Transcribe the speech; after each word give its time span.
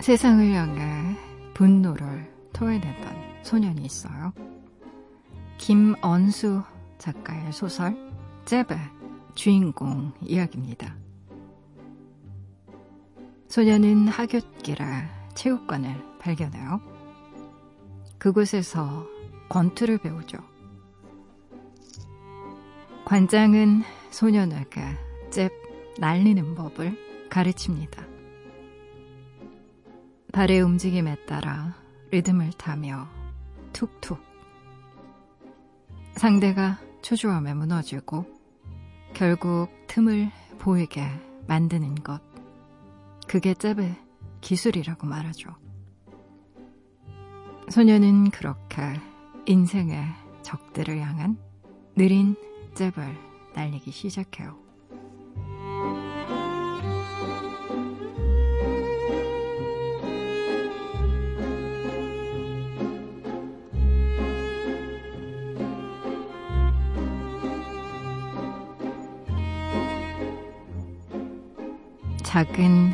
세상을 0.00 0.52
향해 0.52 1.16
분노를 1.54 2.32
토해내던 2.52 3.42
소년이 3.42 3.82
있어요. 3.82 4.32
김언수 5.58 6.62
작가의 6.98 7.52
소설 7.52 7.96
잽의 8.44 8.78
주인공 9.34 10.12
이야기입니다. 10.22 10.96
소년은 13.48 14.08
하굣길에 14.08 14.84
체육관을 15.34 16.18
발견해요. 16.18 16.80
그곳에서 18.18 19.06
권투를 19.48 19.98
배우죠. 19.98 20.38
관장은 23.04 23.82
소년에게 24.10 24.80
잽 25.30 25.50
날리는 25.98 26.54
법을 26.54 27.28
가르칩니다. 27.30 28.07
발의 30.38 30.60
움직임에 30.60 31.16
따라 31.26 31.74
리듬을 32.12 32.52
타며 32.52 33.08
툭툭. 33.72 34.20
상대가 36.12 36.78
초조함에 37.02 37.54
무너지고 37.54 38.24
결국 39.14 39.66
틈을 39.88 40.30
보이게 40.60 41.02
만드는 41.48 41.96
것. 41.96 42.22
그게 43.26 43.52
잽의 43.52 43.96
기술이라고 44.40 45.08
말하죠. 45.08 45.56
소녀는 47.68 48.30
그렇게 48.30 48.80
인생의 49.46 50.04
적들을 50.42 51.00
향한 51.00 51.36
느린 51.96 52.36
잽을 52.76 52.92
날리기 53.56 53.90
시작해요. 53.90 54.67
작은 72.22 72.92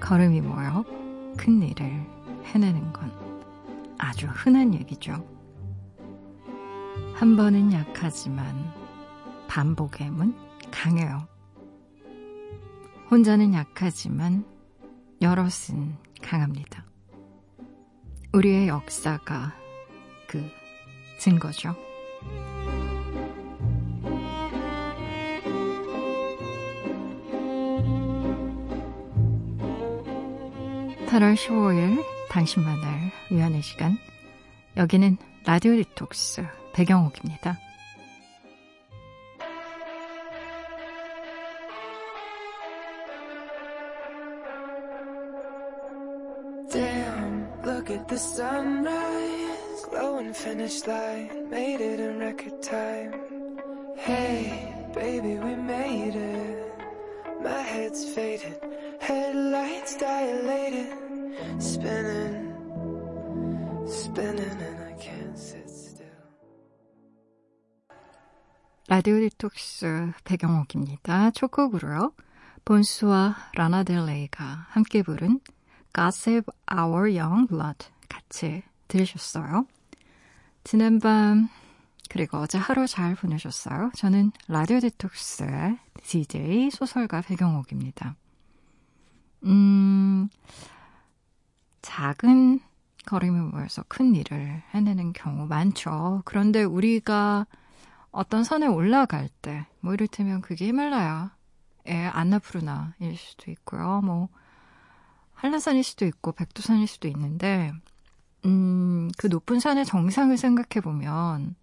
걸음이 0.00 0.40
모여 0.40 0.84
큰 1.36 1.62
일을 1.62 2.06
해내는 2.44 2.92
건 2.92 3.10
아주 3.98 4.26
흔한 4.26 4.74
얘기죠. 4.74 5.24
한 7.14 7.36
번은 7.36 7.72
약하지만 7.72 8.72
반복의 9.48 10.10
문 10.10 10.34
강해요. 10.70 11.28
혼자는 13.10 13.54
약하지만 13.54 14.44
여럿은 15.20 15.96
강합니다. 16.20 16.84
우리의 18.32 18.68
역사가 18.68 19.54
그 20.26 20.44
증거죠. 21.18 21.76
8월 31.12 31.34
15일 31.34 32.02
당신만을 32.30 32.80
위한의 33.30 33.60
시간 33.60 33.98
여기는 34.78 35.18
라디오 35.44 35.76
디톡스 35.76 36.42
배경옥입니다. 36.72 37.58
Spinning 61.58 62.52
Spinning 63.86 64.62
and 64.62 64.82
I 64.84 64.96
can't 64.98 65.36
sit 65.36 65.68
still 65.70 66.10
라디오 68.88 69.18
디톡스 69.20 70.12
백영옥입니다. 70.24 71.30
첫 71.30 71.50
곡으로요. 71.50 72.12
본스와 72.64 73.36
라나델레이가 73.54 74.66
함께 74.68 75.02
부른 75.02 75.40
God 75.94 76.16
Save 76.16 76.46
Our 76.70 77.18
Young 77.18 77.48
Blood 77.48 77.86
같이 78.08 78.62
들으셨어요. 78.88 79.66
지난 80.64 80.98
밤 80.98 81.48
그리고 82.10 82.38
어제 82.38 82.58
하루 82.58 82.86
잘 82.86 83.14
보내셨어요? 83.14 83.90
저는 83.96 84.32
라디오 84.48 84.80
디톡스의 84.80 85.78
DJ 86.02 86.70
소설가 86.70 87.22
백영옥입니다. 87.22 88.16
음, 89.44 90.28
작은 91.82 92.60
걸음이 93.06 93.38
모여서 93.38 93.84
큰 93.88 94.14
일을 94.14 94.62
해내는 94.70 95.12
경우 95.12 95.46
많죠. 95.46 96.22
그런데 96.24 96.62
우리가 96.62 97.46
어떤 98.10 98.44
선에 98.44 98.66
올라갈 98.66 99.28
때, 99.40 99.66
뭐 99.80 99.92
이를테면 99.92 100.40
그게 100.40 100.66
히말라야의 100.66 101.30
안나푸르나일 102.12 103.16
수도 103.16 103.50
있고요. 103.50 104.00
뭐, 104.02 104.28
한라산일 105.34 105.82
수도 105.82 106.06
있고 106.06 106.30
백두산일 106.32 106.86
수도 106.86 107.08
있는데 107.08 107.72
음, 108.44 109.10
그 109.18 109.26
높은 109.26 109.58
산의 109.58 109.84
정상을 109.84 110.36
생각해 110.36 110.80
보면 110.82 111.56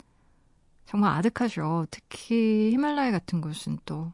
정말 0.86 1.14
아득하죠. 1.18 1.88
특히 1.90 2.72
히말라야 2.74 3.12
같은 3.12 3.40
곳은 3.40 3.80
또 3.86 4.12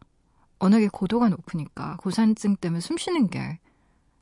워낙에 0.59 0.87
고도가 0.91 1.29
높으니까 1.29 1.97
고산증 1.97 2.57
때문에 2.57 2.79
숨 2.79 2.97
쉬는 2.97 3.29
게 3.29 3.59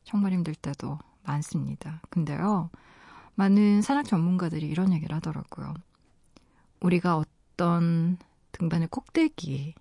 정말 0.05 0.31
힘들 0.31 0.55
때도 0.55 0.97
많습니다. 1.23 2.01
근데요, 2.09 2.69
많은 3.35 3.81
산악 3.81 4.05
전문가들이 4.05 4.67
이런 4.67 4.93
얘기를 4.93 5.15
하더라고요. 5.15 5.73
우리가 6.81 7.17
어떤 7.17 8.17
등반의 8.51 8.87
꼭대기를 8.89 9.73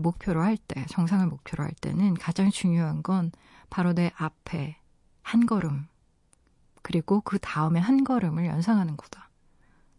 목표로 0.00 0.42
할 0.42 0.56
때, 0.56 0.84
정상을 0.88 1.26
목표로 1.26 1.64
할 1.64 1.72
때는 1.80 2.14
가장 2.14 2.50
중요한 2.50 3.02
건 3.02 3.32
바로 3.70 3.92
내 3.94 4.12
앞에 4.16 4.76
한 5.22 5.46
걸음, 5.46 5.86
그리고 6.82 7.20
그 7.20 7.38
다음에 7.38 7.80
한 7.80 8.04
걸음을 8.04 8.46
연상하는 8.46 8.96
거다. 8.96 9.30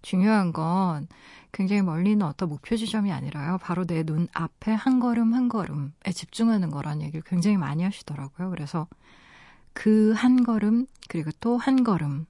중요한 0.02 0.52
건 0.52 1.08
굉장히 1.54 1.82
멀리 1.82 2.12
있는 2.12 2.26
어떤 2.28 2.50
목표 2.50 2.76
지점이 2.76 3.12
아니라요. 3.12 3.58
바로 3.60 3.86
내 3.86 4.04
눈 4.04 4.28
앞에 4.34 4.74
한 4.74 5.00
걸음 5.00 5.34
한 5.34 5.48
걸음에 5.50 5.92
집중하는 6.14 6.72
거라는 6.72 7.04
얘기를 7.04 7.22
굉장히 7.26 7.58
많이 7.58 7.84
하시더라고요. 7.84 8.50
그래서 8.50 8.88
그 9.74 10.14
한 10.14 10.44
걸음, 10.44 10.88
그리고 11.10 11.32
또 11.40 11.58
한 11.58 11.84
걸음, 11.84 12.26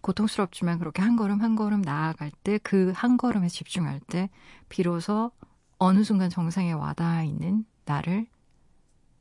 고통스럽지만 0.00 0.78
그렇게 0.78 1.02
한 1.02 1.16
걸음 1.16 1.40
한 1.42 1.54
걸음 1.56 1.82
나아갈 1.82 2.30
때 2.42 2.58
그 2.58 2.92
한 2.94 3.16
걸음에 3.16 3.48
집중할 3.48 4.00
때 4.00 4.30
비로소 4.68 5.30
어느 5.78 6.04
순간 6.04 6.30
정상에 6.30 6.72
와닿아 6.72 7.22
있는 7.24 7.64
나를 7.84 8.26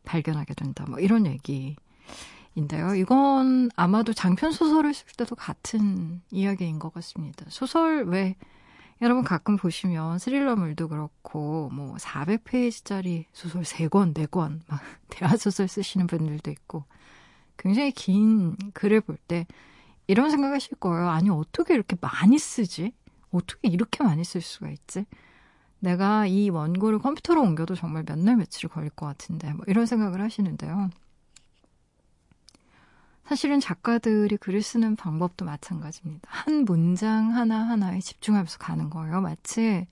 발견하게 0.06 0.54
된다. 0.56 0.86
뭐 0.88 1.00
이런 1.00 1.26
얘기인데요. 1.28 2.96
이건 2.96 3.70
아마도 3.76 4.14
장편 4.14 4.52
소설을 4.52 4.94
쓸 4.94 5.06
때도 5.18 5.36
같은 5.36 6.22
이야기인 6.32 6.80
것 6.80 6.94
같습니다. 6.94 7.46
소설 7.50 8.06
왜 8.06 8.36
여러분 9.02 9.24
가끔 9.24 9.58
보시면 9.58 10.20
스릴러물도 10.20 10.88
그렇고 10.88 11.70
뭐 11.74 11.96
400페이지짜리 11.98 13.26
소설 13.34 13.64
3권, 13.64 14.14
4권 14.14 14.62
막 14.68 14.82
대화 15.10 15.36
소설 15.38 15.68
쓰시는 15.68 16.08
분들도 16.08 16.52
있고 16.52 16.86
굉장히 17.62 17.92
긴 17.92 18.58
글을 18.74 19.02
볼 19.02 19.18
때 19.28 19.46
이런 20.08 20.30
생각하실 20.32 20.78
거예요. 20.80 21.10
아니 21.10 21.30
어떻게 21.30 21.74
이렇게 21.76 21.96
많이 22.02 22.38
쓰지? 22.40 22.94
어떻게 23.32 23.70
이렇게 23.70 24.04
많이 24.04 24.24
쓸 24.26 24.42
수가 24.42 24.70
있지? 24.72 25.06
내가 25.80 26.26
이 26.28 26.50
원고를 26.50 27.00
컴퓨터로 27.00 27.42
옮겨도 27.42 27.76
정말 27.76 28.04
몇 28.06 28.18
날 28.20 28.36
며칠 28.38 28.70
걸릴 28.70 28.90
것 28.92 29.06
같은데 29.06 29.54
뭐 29.54 29.64
이런 29.68 29.86
생각을 29.86 30.22
하시는데요. 30.22 30.90
사실은 33.26 33.60
작가들이 33.62 34.36
글을 34.38 34.62
쓰는 34.62 34.96
방법도 34.96 35.46
마찬가지입니다. 35.46 36.28
한 36.30 36.66
문장 36.66 37.34
하나하나에 37.36 38.00
집중하면서 38.00 38.58
가는 38.58 38.90
거예요. 38.90 39.22
마치 39.22 39.88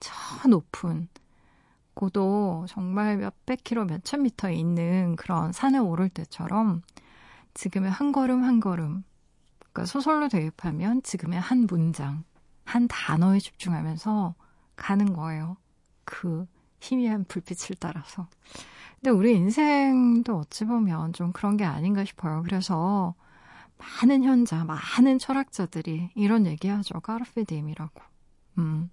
저 0.00 0.12
높은 0.48 1.08
고도 1.94 2.66
정말 2.68 3.16
몇백 3.18 3.64
킬로, 3.64 3.84
몇천 3.86 4.22
미터에 4.22 4.54
있는 4.54 5.16
그런 5.16 5.52
산에 5.52 5.78
오를 5.78 6.08
때처럼 6.08 6.82
지금의 7.54 7.90
한 7.90 8.12
걸음 8.12 8.44
한 8.44 8.60
걸음, 8.60 9.04
그러니까 9.58 9.86
소설로 9.86 10.28
대입하면 10.28 11.02
지금의 11.02 11.40
한 11.40 11.66
문장, 11.66 12.24
한 12.64 12.88
단어에 12.88 13.38
집중하면서 13.38 14.34
가는 14.76 15.12
거예요. 15.12 15.56
그 16.04 16.46
희미한 16.80 17.24
불빛을 17.24 17.76
따라서. 17.78 18.28
근데 19.00 19.10
우리 19.10 19.34
인생도 19.34 20.38
어찌 20.38 20.64
보면 20.64 21.12
좀 21.12 21.32
그런 21.32 21.56
게 21.56 21.64
아닌가 21.64 22.04
싶어요. 22.04 22.42
그래서 22.42 23.14
많은 23.78 24.22
현자, 24.22 24.64
많은 24.64 25.18
철학자들이 25.18 26.10
이런 26.14 26.46
얘기하죠. 26.46 27.00
까르페디엠이라고. 27.00 28.00
음. 28.58 28.90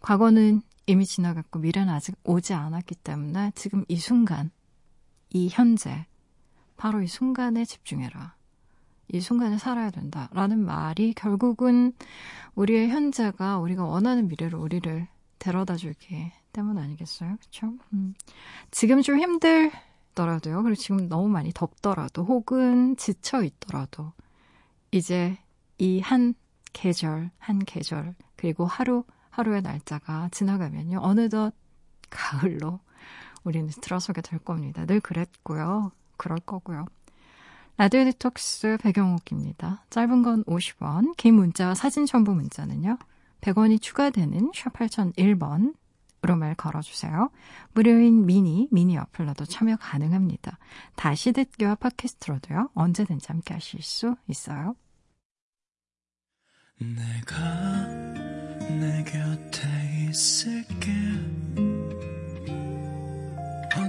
과거는 0.00 0.62
이미 0.86 1.04
지나갔고 1.06 1.58
미래는 1.60 1.92
아직 1.92 2.16
오지 2.24 2.54
않았기 2.54 2.96
때문에 2.96 3.52
지금 3.54 3.84
이 3.88 3.96
순간, 3.96 4.50
이 5.30 5.48
현재, 5.50 6.06
바로 6.82 7.00
이 7.00 7.06
순간에 7.06 7.64
집중해라. 7.64 8.34
이 9.06 9.20
순간에 9.20 9.56
살아야 9.56 9.90
된다. 9.90 10.28
라는 10.32 10.64
말이 10.64 11.12
결국은 11.14 11.92
우리의 12.56 12.88
현재가 12.88 13.60
우리가 13.60 13.84
원하는 13.84 14.26
미래로 14.26 14.60
우리를 14.60 15.06
데려다 15.38 15.76
주기 15.76 16.32
때문 16.52 16.78
아니겠어요? 16.78 17.36
그쵸? 17.40 17.74
음. 17.92 18.14
지금 18.72 19.00
좀 19.00 19.20
힘들더라도요. 19.20 20.64
그리고 20.64 20.74
지금 20.74 21.08
너무 21.08 21.28
많이 21.28 21.52
덥더라도 21.52 22.24
혹은 22.24 22.96
지쳐 22.96 23.44
있더라도 23.44 24.12
이제 24.90 25.38
이 25.78 26.00
한 26.00 26.34
계절, 26.72 27.30
한 27.38 27.60
계절, 27.60 28.16
그리고 28.34 28.66
하루, 28.66 29.04
하루의 29.30 29.62
날짜가 29.62 30.30
지나가면요. 30.32 30.98
어느덧 31.00 31.52
가을로 32.10 32.80
우리는 33.44 33.68
들어서게 33.68 34.20
될 34.20 34.40
겁니다. 34.40 34.84
늘 34.84 34.98
그랬고요. 34.98 35.92
그럴 36.22 36.38
거고요. 36.38 36.86
라디오 37.76 38.04
디톡스 38.04 38.78
배경옥입니다. 38.80 39.84
짧은 39.90 40.22
건 40.22 40.44
50원, 40.44 41.16
긴 41.16 41.34
문자와 41.34 41.74
사진 41.74 42.06
첨부 42.06 42.32
문자는요. 42.32 42.96
100원이 43.40 43.82
추가되는 43.82 44.52
샵 44.54 44.72
8001번 44.72 45.74
으로 46.24 46.36
말 46.36 46.54
걸어주세요. 46.54 47.30
무료인 47.74 48.26
미니, 48.26 48.68
미니 48.70 48.96
어플러도 48.96 49.44
참여 49.44 49.78
가능합니다. 49.80 50.56
다시 50.94 51.32
듣기와 51.32 51.74
팟캐스트로도요. 51.74 52.70
언제든지 52.74 53.26
함께 53.26 53.54
하실 53.54 53.82
수 53.82 54.14
있어요. 54.28 54.76
내가 56.78 57.88
내 58.68 59.02
곁에 59.02 60.08
있을게 60.08 60.92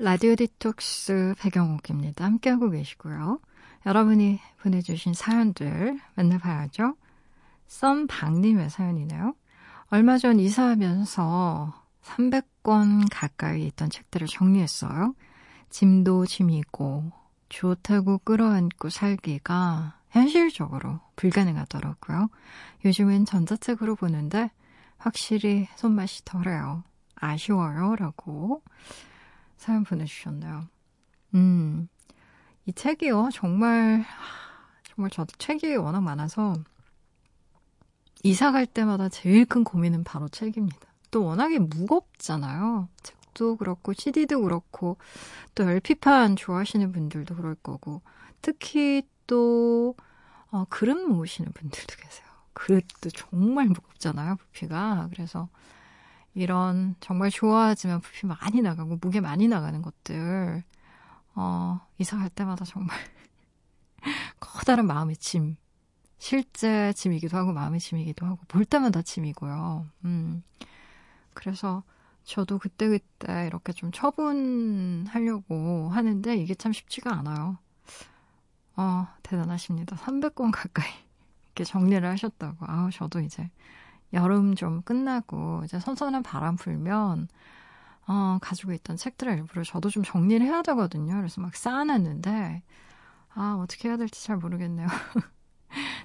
라디오 0.00 0.36
디톡스 0.36 1.34
배경옥입니다. 1.40 2.24
함께하고 2.24 2.70
계시고요. 2.70 3.40
여러분이 3.84 4.38
보내주신 4.62 5.12
사연들 5.12 5.98
맨날 6.14 6.38
봐야죠. 6.38 6.94
썸박님의 7.66 8.70
사연이네요. 8.70 9.34
얼마 9.88 10.16
전 10.18 10.38
이사하면서 10.38 11.74
300권 12.04 13.08
가까이 13.10 13.66
있던 13.66 13.90
책들을 13.90 14.28
정리했어요. 14.28 15.16
짐도 15.70 16.26
짐이고 16.26 17.10
좋다고 17.48 18.18
끌어안고 18.18 18.90
살기가 18.90 19.96
현실적으로 20.10 21.00
불가능하더라고요. 21.16 22.28
요즘은 22.84 23.24
전자책으로 23.24 23.96
보는데 23.96 24.52
확실히 24.96 25.66
손맛이 25.74 26.24
덜해요. 26.24 26.84
아쉬워요. 27.16 27.96
라고 27.96 28.62
사연 29.58 29.84
보내주셨네요. 29.84 30.66
음, 31.34 31.88
이 32.64 32.72
책이요. 32.72 33.28
정말, 33.32 34.04
정말 34.84 35.10
저도 35.10 35.32
책이 35.36 35.76
워낙 35.76 36.00
많아서 36.00 36.54
이사 38.22 38.52
갈 38.52 38.66
때마다 38.66 39.08
제일 39.08 39.44
큰 39.44 39.64
고민은 39.64 40.04
바로 40.04 40.28
책입니다. 40.28 40.88
또 41.10 41.24
워낙에 41.24 41.58
무겁잖아요. 41.58 42.88
책도 43.02 43.56
그렇고, 43.56 43.92
CD도 43.92 44.42
그렇고, 44.42 44.96
또 45.54 45.68
LP판 45.68 46.36
좋아하시는 46.36 46.92
분들도 46.92 47.36
그럴 47.36 47.54
거고, 47.56 48.02
특히 48.42 49.02
또, 49.26 49.94
어, 50.50 50.64
그릇 50.68 50.94
모으시는 50.94 51.52
분들도 51.52 51.96
계세요. 51.96 52.26
그릇도 52.52 53.10
정말 53.10 53.66
무겁잖아요, 53.66 54.36
부피가. 54.36 55.08
그래서 55.12 55.48
이런 56.38 56.94
정말 57.00 57.30
좋아하지만 57.30 58.00
부피 58.00 58.24
많이 58.26 58.62
나가고 58.62 58.98
무게 59.00 59.20
많이 59.20 59.48
나가는 59.48 59.82
것들, 59.82 60.62
어, 61.34 61.80
이사 61.98 62.16
갈 62.16 62.30
때마다 62.30 62.64
정말 62.64 62.96
커다란 64.38 64.86
마음의 64.86 65.16
짐. 65.16 65.56
실제 66.18 66.92
짐이기도 66.92 67.36
하고 67.36 67.52
마음의 67.52 67.80
짐이기도 67.80 68.24
하고 68.24 68.38
볼 68.46 68.64
때마다 68.64 69.02
짐이고요. 69.02 69.86
음. 70.04 70.44
그래서 71.34 71.82
저도 72.22 72.58
그때그때 72.58 73.46
이렇게 73.48 73.72
좀 73.72 73.90
처분하려고 73.90 75.88
하는데 75.88 76.36
이게 76.36 76.54
참 76.54 76.72
쉽지가 76.72 77.12
않아요. 77.18 77.58
어, 78.76 79.08
대단하십니다. 79.24 79.96
300권 79.96 80.52
가까이. 80.52 80.86
이렇게 81.46 81.64
정리를 81.64 82.08
하셨다고. 82.08 82.58
아우, 82.60 82.90
저도 82.92 83.20
이제 83.20 83.50
여름 84.12 84.54
좀 84.54 84.82
끝나고 84.82 85.62
이제 85.64 85.78
선선한 85.80 86.22
바람 86.22 86.56
불면 86.56 87.28
어, 88.06 88.38
가지고 88.40 88.72
있던 88.72 88.96
책들을 88.96 89.34
일부러 89.34 89.62
저도 89.64 89.90
좀 89.90 90.02
정리를 90.02 90.44
해야 90.46 90.62
되거든요. 90.62 91.16
그래서 91.16 91.40
막 91.40 91.54
쌓아놨는데 91.56 92.62
아, 93.34 93.58
어떻게 93.62 93.88
해야 93.88 93.96
될지 93.96 94.24
잘 94.24 94.36
모르겠네요. 94.36 94.86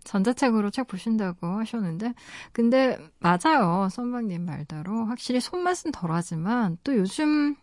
전자책으로 0.04 0.70
책 0.70 0.88
보신다고 0.88 1.48
하셨는데, 1.48 2.14
근데 2.52 2.98
맞아요. 3.20 3.88
선박님 3.90 4.46
말대로. 4.46 5.06
확실히 5.06 5.40
손맛은 5.40 5.92
덜하지만, 5.92 6.78
또 6.84 6.96
요즘 6.96 7.56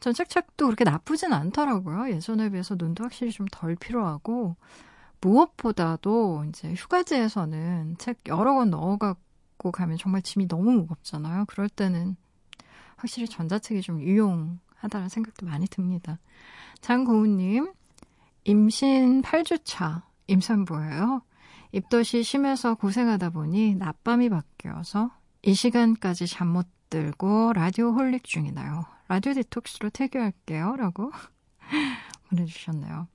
전책책도 0.00 0.66
그렇게 0.66 0.84
나쁘진 0.84 1.32
않더라고요. 1.32 2.10
예전에 2.10 2.50
비해서 2.50 2.74
눈도 2.76 3.04
확실히 3.04 3.32
좀 3.32 3.46
덜 3.50 3.76
필요하고, 3.76 4.56
무엇보다도 5.20 6.44
이제 6.48 6.74
휴가지에서는 6.74 7.96
책 7.98 8.18
여러 8.28 8.54
권 8.54 8.70
넣어갖고 8.70 9.20
가면 9.72 9.98
정말 9.98 10.22
짐이 10.22 10.48
너무 10.48 10.72
무겁잖아요. 10.72 11.44
그럴 11.46 11.68
때는 11.68 12.16
확실히 12.96 13.28
전자책이 13.28 13.82
좀 13.82 14.00
유용하다는 14.00 15.08
생각도 15.08 15.46
많이 15.46 15.66
듭니다. 15.66 16.18
장고은님, 16.80 17.72
임신 18.44 19.22
8주차 19.22 20.02
임산부예요. 20.28 21.22
입덧이 21.72 22.22
심해서 22.22 22.74
고생하다 22.74 23.30
보니 23.30 23.74
낮밤이 23.74 24.28
바뀌어서 24.28 25.10
이 25.42 25.54
시간까지 25.54 26.26
잠 26.26 26.48
못 26.48 26.66
들고 26.88 27.52
라디오 27.52 27.90
홀릭 27.92 28.22
중이나요. 28.24 28.84
라디오 29.08 29.34
디톡스로 29.34 29.90
태교할게요. 29.90 30.76
라고 30.76 31.10
보내주셨네요. 32.30 33.08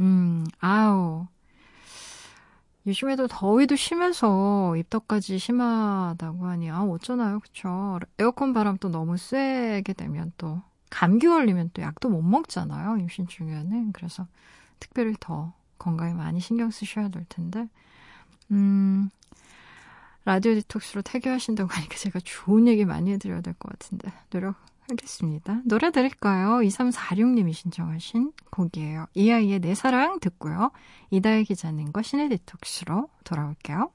음, 0.00 0.44
아우. 0.60 1.26
요즘에도 2.86 3.26
더위도 3.26 3.74
심해서 3.76 4.76
입덧까지 4.76 5.38
심하다고 5.38 6.46
하니, 6.46 6.70
아, 6.70 6.82
어쩌나요? 6.82 7.40
그쵸. 7.40 7.98
에어컨 8.18 8.52
바람 8.52 8.76
또 8.78 8.88
너무 8.88 9.16
세게 9.16 9.92
되면 9.94 10.32
또, 10.38 10.62
감기 10.90 11.26
걸리면 11.26 11.70
또 11.74 11.82
약도 11.82 12.08
못 12.08 12.22
먹잖아요. 12.22 12.98
임신 12.98 13.26
중에는. 13.26 13.92
그래서 13.92 14.26
특별히 14.78 15.14
더 15.18 15.52
건강에 15.78 16.14
많이 16.14 16.38
신경 16.40 16.70
쓰셔야 16.70 17.08
될 17.08 17.24
텐데, 17.28 17.68
음, 18.52 19.10
라디오 20.24 20.54
디톡스로 20.54 21.02
태교하신다고 21.02 21.70
하니까 21.72 21.96
제가 21.96 22.20
좋은 22.24 22.66
얘기 22.68 22.84
많이 22.84 23.12
해드려야 23.12 23.40
될 23.40 23.54
것 23.54 23.70
같은데, 23.72 24.12
노력 24.30 24.54
하겠습니다. 24.88 25.60
노래 25.64 25.90
드릴까요? 25.90 26.58
2346님이 26.60 27.52
신청하신 27.52 28.32
곡이에요. 28.50 29.06
이 29.14 29.30
아이의 29.30 29.60
내 29.60 29.74
사랑 29.74 30.20
듣고요. 30.20 30.70
이다혜 31.10 31.44
기자님과 31.44 32.02
신의 32.02 32.28
디톡스로 32.28 33.08
돌아올게요. 33.24 33.90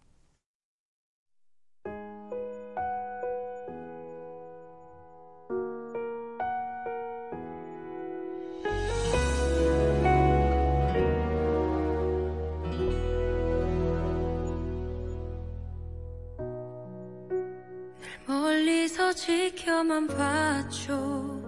지켜만 19.13 20.07
봐줘. 20.07 21.41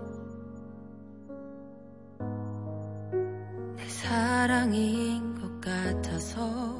내 3.75 3.87
사랑인 3.87 5.35
것 5.35 5.61
같아서 5.61 6.73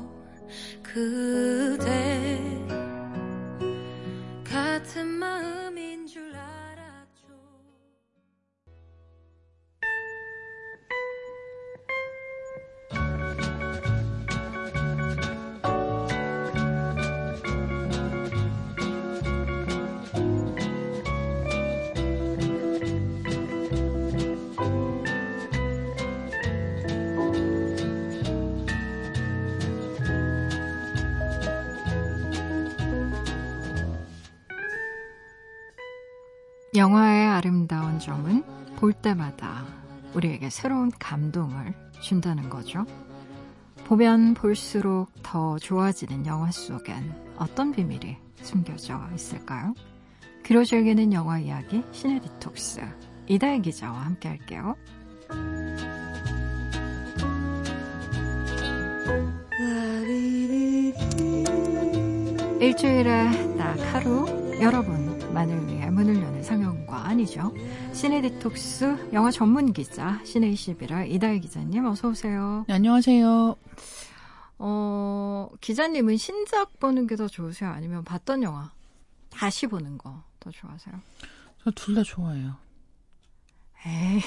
그 0.82 1.63
때마다 39.04 39.66
우리에게 40.16 40.50
새로운 40.50 40.90
감동을 40.98 41.74
준다는 42.02 42.50
거죠. 42.50 42.86
보면 43.86 44.34
볼수록 44.34 45.12
더 45.22 45.60
좋아지는 45.60 46.26
영화 46.26 46.50
속엔 46.50 47.36
어떤 47.38 47.72
비밀이 47.72 48.18
숨겨져 48.42 49.00
있을까요? 49.14 49.74
귀로 50.46 50.64
즐기는 50.64 51.14
영화 51.14 51.38
이야기 51.38 51.84
시네 51.92 52.22
디톡스 52.22 52.82
이다혜 53.28 53.60
기자와 53.60 54.06
함께 54.06 54.30
할게요. 54.30 54.76
일주일에 62.60 63.58
딱 63.58 63.78
하루 63.94 64.26
여러분만을 64.62 65.68
위해 65.68 65.90
문을 65.90 66.16
여는 66.16 66.44
상영과 66.44 67.08
아니죠. 67.08 67.54
시네 67.94 68.22
디톡스 68.22 69.10
영화 69.14 69.32
전문 69.32 69.72
기자 69.74 70.20
시네 70.26 70.52
21의 70.52 71.12
이다혜 71.12 71.40
기자님 71.40 71.86
어서 71.86 72.10
오세요. 72.10 72.66
네, 72.68 72.74
안녕하세요. 72.76 73.56
어, 74.60 75.50
기자님은 75.62 76.18
신작 76.18 76.80
보는 76.80 77.08
게 77.08 77.16
더 77.16 77.28
좋으세요? 77.28 77.70
아니면 77.70 78.04
봤던 78.04 78.44
영화 78.44 78.72
다시 79.30 79.68
보는 79.68 79.98
거 79.98 80.24
더 80.40 80.52
좋아하세요? 80.52 80.96
저 81.64 81.72
둘 81.72 81.96
다 81.96 82.04
좋아해요. 82.04 82.56
에이, 83.86 84.22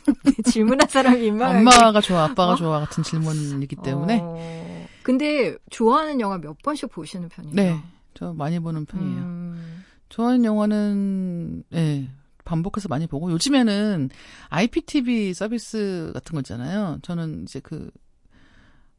질문한 0.50 0.88
사람이 0.88 1.18
민망하게. 1.20 1.58
엄마가 1.58 2.00
좋아, 2.00 2.24
아빠가 2.24 2.52
어? 2.52 2.56
좋아 2.56 2.80
같은 2.80 3.02
질문이기 3.02 3.76
때문에. 3.76 4.20
어, 4.22 4.86
근데 5.02 5.56
좋아하는 5.70 6.20
영화 6.20 6.38
몇 6.38 6.56
번씩 6.62 6.90
보시는 6.90 7.28
편이에요? 7.28 7.54
네, 7.54 7.80
저 8.14 8.32
많이 8.34 8.58
보는 8.58 8.84
편이에요. 8.86 9.18
음, 9.22 9.84
좋아하는 10.08 10.44
영화는 10.44 11.64
예, 11.74 12.08
반복해서 12.44 12.88
많이 12.88 13.06
보고 13.06 13.30
요즘에는 13.32 14.10
IPTV 14.48 15.34
서비스 15.34 16.10
같은 16.14 16.34
거 16.34 16.40
있잖아요. 16.40 16.98
저는 17.02 17.44
이제 17.44 17.60
그 17.60 17.90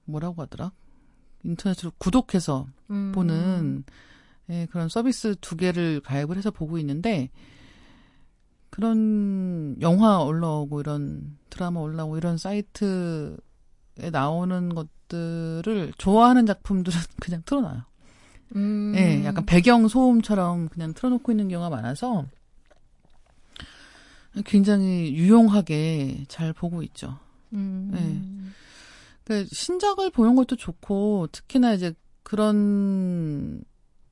뭐라고 0.06 0.42
하더라? 0.42 0.72
인터넷으로 1.44 1.92
구독해서 1.98 2.68
음. 2.90 3.12
보는 3.14 3.84
예, 4.50 4.68
그런 4.72 4.90
서비스 4.90 5.36
두 5.40 5.56
개를 5.56 6.02
가입을 6.02 6.38
해서 6.38 6.52
보고 6.52 6.78
있는데 6.78 7.30
그런 8.70 9.78
영화 9.82 10.20
올라오고 10.20 10.82
이런 10.82 11.38
드라마 11.50 11.80
올라오고 11.80 12.18
이런 12.18 12.38
사이트에 12.38 13.38
나오는 14.12 14.74
것들을 14.74 15.94
좋아하는 15.98 16.46
작품들은 16.46 17.00
그냥 17.22 17.42
틀어놔요. 17.46 17.82
음. 18.56 18.94
예, 18.96 19.24
약간 19.26 19.46
배경 19.46 19.88
소음처럼 19.88 20.70
그냥 20.70 20.94
틀어놓고 20.94 21.32
있는 21.32 21.50
경우가 21.50 21.70
많아서 21.70 22.26
굉장히 24.46 25.14
유용하게 25.14 26.26
잘 26.28 26.54
보고 26.54 26.82
있죠. 26.84 27.18
음. 27.54 28.54
그 29.26 29.46
신작을 29.52 30.10
보는 30.10 30.36
것도 30.36 30.56
좋고 30.56 31.28
특히나 31.32 31.74
이제 31.74 31.94
그런 32.24 33.64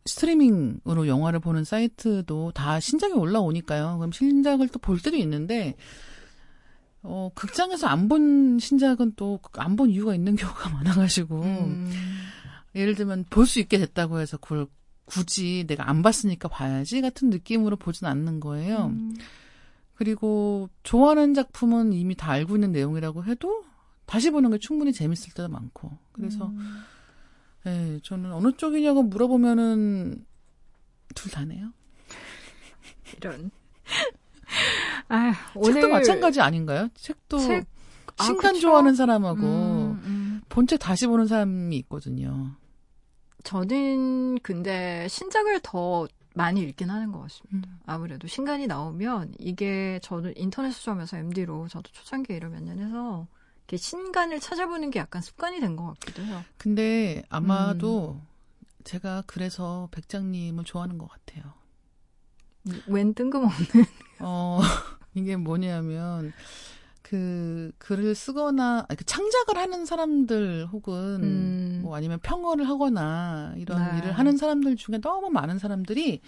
스트리밍으로 0.05 1.07
영화를 1.07 1.39
보는 1.39 1.63
사이트도 1.63 2.51
다 2.53 2.79
신작이 2.79 3.13
올라오니까요. 3.13 3.97
그럼 3.97 4.11
신작을 4.11 4.67
또 4.69 4.79
볼 4.79 4.99
때도 4.99 5.17
있는데 5.17 5.75
어 7.03 7.29
극장에서 7.35 7.87
안 7.87 8.07
본 8.07 8.59
신작은 8.59 9.13
또 9.15 9.39
안 9.57 9.75
본 9.75 9.89
이유가 9.89 10.13
있는 10.15 10.35
경우가 10.37 10.69
많아가지고 10.69 11.41
음. 11.41 11.91
예를 12.75 12.95
들면 12.95 13.25
볼 13.29 13.45
수 13.45 13.59
있게 13.59 13.77
됐다고 13.79 14.19
해서 14.19 14.37
그걸 14.37 14.67
굳이 15.05 15.65
내가 15.67 15.89
안 15.89 16.01
봤으니까 16.03 16.47
봐야지 16.47 17.01
같은 17.01 17.29
느낌으로 17.29 17.75
보진 17.75 18.07
않는 18.07 18.39
거예요. 18.39 18.85
음. 18.93 19.15
그리고 20.01 20.67
좋아하는 20.81 21.35
작품은 21.35 21.93
이미 21.93 22.15
다 22.15 22.31
알고 22.31 22.55
있는 22.55 22.71
내용이라고 22.71 23.23
해도 23.25 23.63
다시 24.07 24.31
보는 24.31 24.49
게 24.49 24.57
충분히 24.57 24.91
재밌을 24.93 25.31
때도 25.35 25.47
많고. 25.47 25.95
그래서 26.11 26.47
음. 26.47 26.81
예, 27.67 27.99
저는 28.01 28.33
어느 28.33 28.51
쪽이냐고 28.53 29.03
물어보면은 29.03 30.25
둘 31.13 31.31
다네요. 31.31 31.71
이런. 33.15 33.51
아, 35.07 35.33
오늘 35.53 35.73
책도 35.73 35.89
마찬가지 35.89 36.41
아닌가요? 36.41 36.89
책도 36.95 37.37
책- 37.37 37.67
아, 38.17 38.23
신간 38.23 38.53
그쵸? 38.53 38.61
좋아하는 38.61 38.95
사람하고 38.95 39.39
음, 39.43 40.01
음. 40.03 40.41
본책 40.49 40.79
다시 40.79 41.05
보는 41.05 41.27
사람이 41.27 41.77
있거든요. 41.77 42.55
저는 43.43 44.39
근데 44.39 45.07
신작을 45.07 45.59
더 45.61 46.07
많이 46.33 46.61
읽긴 46.61 46.89
하는 46.89 47.11
것 47.11 47.19
같습니다. 47.21 47.69
음. 47.69 47.79
아무래도 47.85 48.27
신간이 48.27 48.67
나오면 48.67 49.35
이게 49.39 49.99
저도 50.01 50.31
인터넷 50.35 50.71
수점에서 50.71 51.17
MD로 51.17 51.67
저도 51.67 51.91
초창기에 51.91 52.37
이러 52.37 52.49
몇년 52.49 52.79
해서 52.79 53.27
이렇게 53.67 53.77
신간을 53.77 54.39
찾아보는 54.39 54.91
게 54.91 54.99
약간 54.99 55.21
습관이 55.21 55.59
된 55.59 55.75
것 55.75 55.85
같기도 55.99 56.23
해요. 56.23 56.43
근데 56.57 57.23
아마도 57.29 58.19
음. 58.21 58.27
제가 58.83 59.23
그래서 59.27 59.87
백장님을 59.91 60.63
좋아하는 60.63 60.97
것 60.97 61.07
같아요. 61.09 61.53
웬 62.87 63.13
뜬금없는. 63.13 63.85
어, 64.19 64.59
이게 65.13 65.35
뭐냐면, 65.35 66.31
그, 67.11 67.73
글을 67.77 68.15
쓰거나, 68.15 68.85
아니, 68.87 68.95
그 68.95 69.03
창작을 69.03 69.57
하는 69.57 69.85
사람들 69.85 70.67
혹은, 70.71 70.95
음. 71.21 71.79
뭐 71.83 71.93
아니면 71.97 72.19
평어를 72.23 72.69
하거나, 72.69 73.53
이런 73.57 73.91
네. 73.91 73.97
일을 73.97 74.13
하는 74.13 74.37
사람들 74.37 74.77
중에 74.77 74.99
너무 75.01 75.29
많은 75.29 75.59
사람들이 75.59 76.21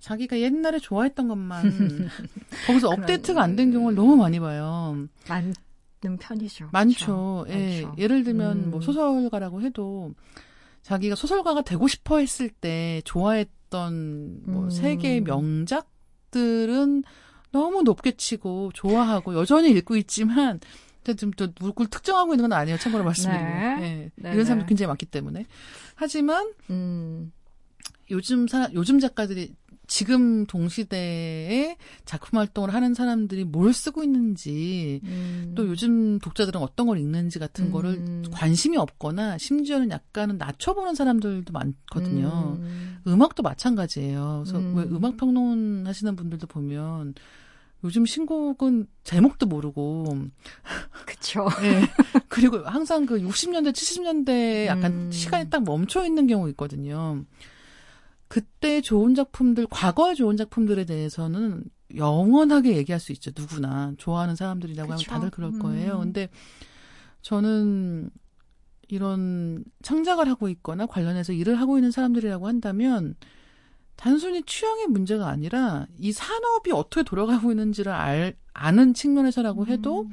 자기가 0.00 0.40
옛날에 0.40 0.80
좋아했던 0.80 1.28
것만, 1.28 1.62
거기서 2.66 2.90
업데이트가 2.90 3.42
안 3.44 3.54
된 3.54 3.70
경우를 3.70 3.94
너무 3.94 4.16
많이 4.16 4.40
봐요. 4.40 5.06
많은 5.28 5.54
편이죠. 6.18 6.68
많죠. 6.72 7.44
그렇죠? 7.46 7.56
예. 7.56 7.82
많죠. 7.84 7.94
예를 8.02 8.24
들면, 8.24 8.56
음. 8.64 8.70
뭐 8.72 8.80
소설가라고 8.80 9.62
해도, 9.62 10.14
자기가 10.82 11.14
소설가가 11.14 11.62
되고 11.62 11.86
싶어 11.86 12.18
했을 12.18 12.48
때 12.48 13.02
좋아했던 13.04 14.40
뭐 14.46 14.64
음. 14.64 14.70
세계의 14.70 15.20
명작들은 15.20 17.04
너무 17.54 17.82
높게 17.82 18.10
치고 18.16 18.72
좋아하고 18.74 19.36
여전히 19.36 19.70
읽고 19.70 19.94
있지만 19.94 20.58
지금 21.04 21.30
또 21.32 21.52
누굴 21.54 21.86
특정하고 21.86 22.34
있는 22.34 22.48
건 22.48 22.58
아니에요. 22.58 22.78
참고로 22.78 23.04
말씀드리면. 23.04 23.80
네. 23.80 23.86
예. 23.86 24.10
네, 24.16 24.32
이런 24.32 24.44
사람도 24.44 24.64
네. 24.64 24.68
굉장히 24.68 24.88
많기 24.88 25.06
때문에. 25.06 25.46
하지만 25.94 26.52
음. 26.70 27.32
요즘 28.10 28.48
사 28.48 28.68
요즘 28.74 28.98
작가들이 28.98 29.54
지금 29.86 30.46
동시대에 30.46 31.76
작품 32.04 32.38
활동을 32.38 32.74
하는 32.74 32.94
사람들이 32.94 33.44
뭘 33.44 33.72
쓰고 33.72 34.02
있는지 34.02 35.00
음. 35.04 35.52
또 35.54 35.68
요즘 35.68 36.18
독자들은 36.18 36.60
어떤 36.60 36.86
걸 36.86 36.98
읽는지 36.98 37.38
같은 37.38 37.66
음. 37.66 37.70
거를 37.70 38.22
관심이 38.32 38.76
없거나 38.78 39.38
심지어는 39.38 39.90
약간은 39.90 40.38
낮춰보는 40.38 40.96
사람들도 40.96 41.52
많거든요. 41.52 42.58
음. 42.58 42.98
음악도 43.06 43.42
마찬가지예요. 43.44 44.42
그래서 44.44 44.58
음. 44.58 44.74
왜 44.74 44.84
음악 44.84 45.16
평론 45.18 45.86
하시는 45.86 46.16
분들도 46.16 46.46
보면 46.48 47.14
요즘 47.84 48.06
신곡은 48.06 48.86
제목도 49.04 49.46
모르고 49.46 50.06
그쵸. 51.06 51.46
예. 51.62 51.82
그리고 52.28 52.58
항상 52.64 53.04
그 53.04 53.18
60년대 53.20 53.72
70년대에 53.72 54.66
약간 54.66 54.92
음. 54.92 55.12
시간이 55.12 55.50
딱 55.50 55.62
멈춰 55.64 56.04
있는 56.04 56.26
경우 56.26 56.48
있거든요. 56.50 57.24
그때 58.28 58.80
좋은 58.80 59.14
작품들, 59.14 59.66
과거의 59.68 60.16
좋은 60.16 60.36
작품들에 60.36 60.86
대해서는 60.86 61.64
영원하게 61.94 62.76
얘기할 62.78 62.98
수 62.98 63.12
있죠. 63.12 63.30
누구나 63.36 63.92
좋아하는 63.98 64.34
사람들이라고 64.34 64.90
하면 64.90 64.98
그쵸. 64.98 65.10
다들 65.10 65.30
그럴 65.30 65.58
거예요. 65.58 65.96
음. 65.96 66.00
근데 66.04 66.28
저는 67.20 68.10
이런 68.88 69.64
창작을 69.82 70.28
하고 70.28 70.48
있거나 70.48 70.86
관련해서 70.86 71.32
일을 71.32 71.60
하고 71.60 71.78
있는 71.78 71.90
사람들이라고 71.90 72.48
한다면 72.48 73.14
단순히 73.96 74.42
취향의 74.42 74.88
문제가 74.88 75.28
아니라 75.28 75.86
이 75.98 76.12
산업이 76.12 76.72
어떻게 76.72 77.02
돌아가고 77.02 77.50
있는지를 77.50 77.92
알, 77.92 78.34
아는 78.52 78.94
측면에서라고 78.94 79.66
해도 79.66 80.02
음. 80.02 80.10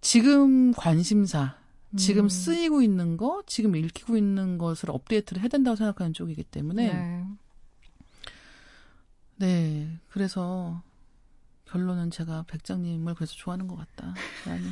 지금 0.00 0.72
관심사, 0.72 1.56
지금 1.96 2.24
음. 2.24 2.28
쓰이고 2.28 2.82
있는 2.82 3.16
거, 3.16 3.42
지금 3.46 3.74
읽히고 3.74 4.16
있는 4.16 4.58
것을 4.58 4.90
업데이트를 4.90 5.42
해야 5.42 5.48
된다고 5.48 5.76
생각하는 5.76 6.12
쪽이기 6.12 6.44
때문에 6.44 6.92
네. 6.92 7.26
네, 9.38 9.98
그래서 10.08 10.82
결론은 11.66 12.10
제가 12.10 12.44
백장님을 12.46 13.14
그래서 13.14 13.34
좋아하는 13.34 13.66
것 13.66 13.76
같다 13.76 14.14
라는 14.46 14.62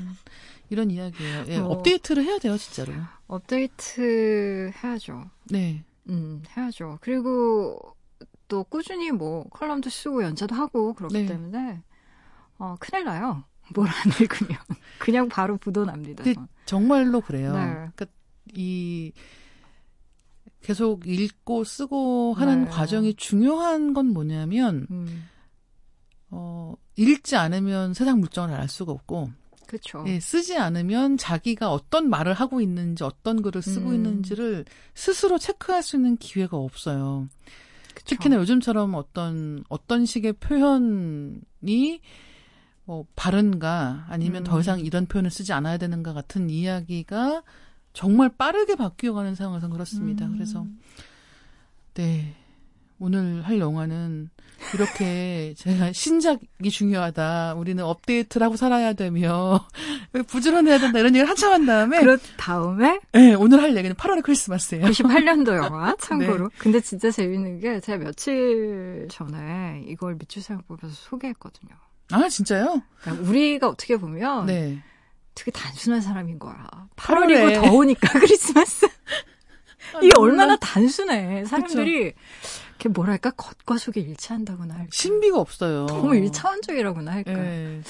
이런 0.71 0.91
이야기예요. 0.91 1.45
예, 1.49 1.59
어. 1.59 1.67
업데이트를 1.67 2.25
해야 2.25 2.39
돼요, 2.39 2.57
진짜로. 2.57 2.95
업데이트 3.27 4.71
해야죠. 4.83 5.31
네, 5.51 5.85
음, 6.09 6.43
해야죠. 6.57 6.99
그리고 7.01 7.79
또 8.49 8.65
꾸준히 8.65 9.11
뭐 9.11 9.45
컬럼도 9.51 9.91
쓰고 9.91 10.23
연재도 10.23 10.55
하고 10.55 10.93
그렇기 10.95 11.15
네. 11.15 11.27
때문에 11.27 11.83
어, 12.59 12.77
큰일 12.79 13.05
나요. 13.05 13.45
뭘 13.75 13.89
안 13.89 13.95
읽으면 14.21 14.59
그냥 14.99 15.29
바로 15.29 15.57
부도납니다. 15.57 16.23
정말로 16.67 17.21
그래요. 17.21 17.53
네. 17.55 17.65
그러니까 17.65 18.07
이 18.55 19.13
계속 20.61 21.07
읽고 21.07 21.65
쓰고 21.65 22.35
하는 22.35 22.65
네. 22.65 22.71
과정이 22.71 23.15
중요한 23.15 23.93
건 23.95 24.07
뭐냐면 24.09 24.87
음, 24.91 25.29
어, 26.31 26.75
읽지 26.97 27.37
않으면 27.37 27.95
세상 27.95 28.21
물정을 28.21 28.55
알 28.55 28.69
수가 28.69 28.93
없고 28.93 29.31
그렇죠. 29.67 30.05
예, 30.07 30.21
쓰지 30.21 30.57
않으면 30.57 31.17
자기가 31.17 31.73
어떤 31.73 32.09
말을 32.09 32.35
하고 32.35 32.61
있는지 32.61 33.05
어떤 33.05 33.43
글을 33.43 33.63
쓰고 33.63 33.91
음. 33.91 33.95
있는지를 33.95 34.65
스스로 34.95 35.39
체크할 35.39 35.83
수 35.83 35.97
있는 35.97 36.17
기회가 36.17 36.57
없어요. 36.57 37.29
그쵸. 37.95 38.17
특히나 38.17 38.37
요즘처럼 38.37 38.95
어떤 38.95 39.65
어떤 39.69 40.05
식의 40.05 40.35
표현이 40.35 42.01
뭐 42.85 43.07
바른가 43.17 44.05
아니면 44.09 44.43
음. 44.43 44.45
더 44.45 44.61
이상 44.61 44.81
이런 44.81 45.07
표현을 45.07 45.31
쓰지 45.31 45.53
않아야 45.53 45.79
되는가 45.79 46.13
같은 46.13 46.51
이야기가 46.51 47.43
정말 47.93 48.29
빠르게 48.29 48.75
바뀌어가는 48.75 49.35
상황에서 49.35 49.69
그렇습니다. 49.69 50.27
음. 50.27 50.33
그래서 50.33 50.67
네 51.95 52.35
오늘 52.99 53.43
할 53.43 53.59
영화는 53.59 54.31
이렇게 54.75 55.55
제가 55.59 55.93
신작이 55.93 56.71
중요하다. 56.71 57.55
우리는 57.57 57.83
업데이트를 57.85 58.45
하고 58.45 58.57
살아야 58.57 58.93
되며 58.93 59.67
부지런해야 60.29 60.79
된다 60.79 60.99
이런 60.99 61.15
얘기를 61.15 61.29
한참 61.29 61.53
한 61.53 61.67
다음에 61.67 62.01
그렇 62.01 62.17
다음에 62.37 63.01
네, 63.13 63.35
오늘 63.35 63.61
할 63.63 63.77
얘기는 63.77 63.95
8월의 63.95 64.23
크리스마스예요. 64.23 64.87
98년도 64.87 65.57
영화 65.57 65.91
네. 65.93 65.97
참고로. 65.99 66.51
근데 66.59 66.81
진짜 66.81 67.11
재밌는 67.11 67.61
게 67.61 67.81
제가 67.81 67.99
며칠 67.99 69.07
전에 69.11 69.85
이걸 69.89 70.15
미추생각법에서 70.15 70.95
소개했거든요. 70.95 71.75
아 72.13 72.29
진짜요? 72.29 72.83
그러니까 73.01 73.29
우리가 73.29 73.69
어떻게 73.69 73.97
보면 73.97 74.47
네. 74.47 74.83
되게 75.35 75.51
단순한 75.51 76.01
사람인 76.01 76.39
거야. 76.39 76.69
8월에. 76.97 77.55
8월이고 77.57 77.65
더우니까 77.65 78.19
크리스마스. 78.21 78.87
아, 79.95 79.99
이게 80.03 80.11
얼마나 80.17 80.57
단순해. 80.57 81.45
사람들이 81.45 82.13
그쵸. 82.13 82.17
이렇게 82.77 82.89
뭐랄까 82.89 83.31
겉과 83.31 83.79
속이 83.79 84.01
일치한다고나 84.01 84.75
할까. 84.75 84.89
신비가 84.93 85.39
없어요. 85.39 85.87
너무 85.87 86.15
일차원적이라고나 86.17 87.13
할까. 87.13 87.33
예. 87.33 87.81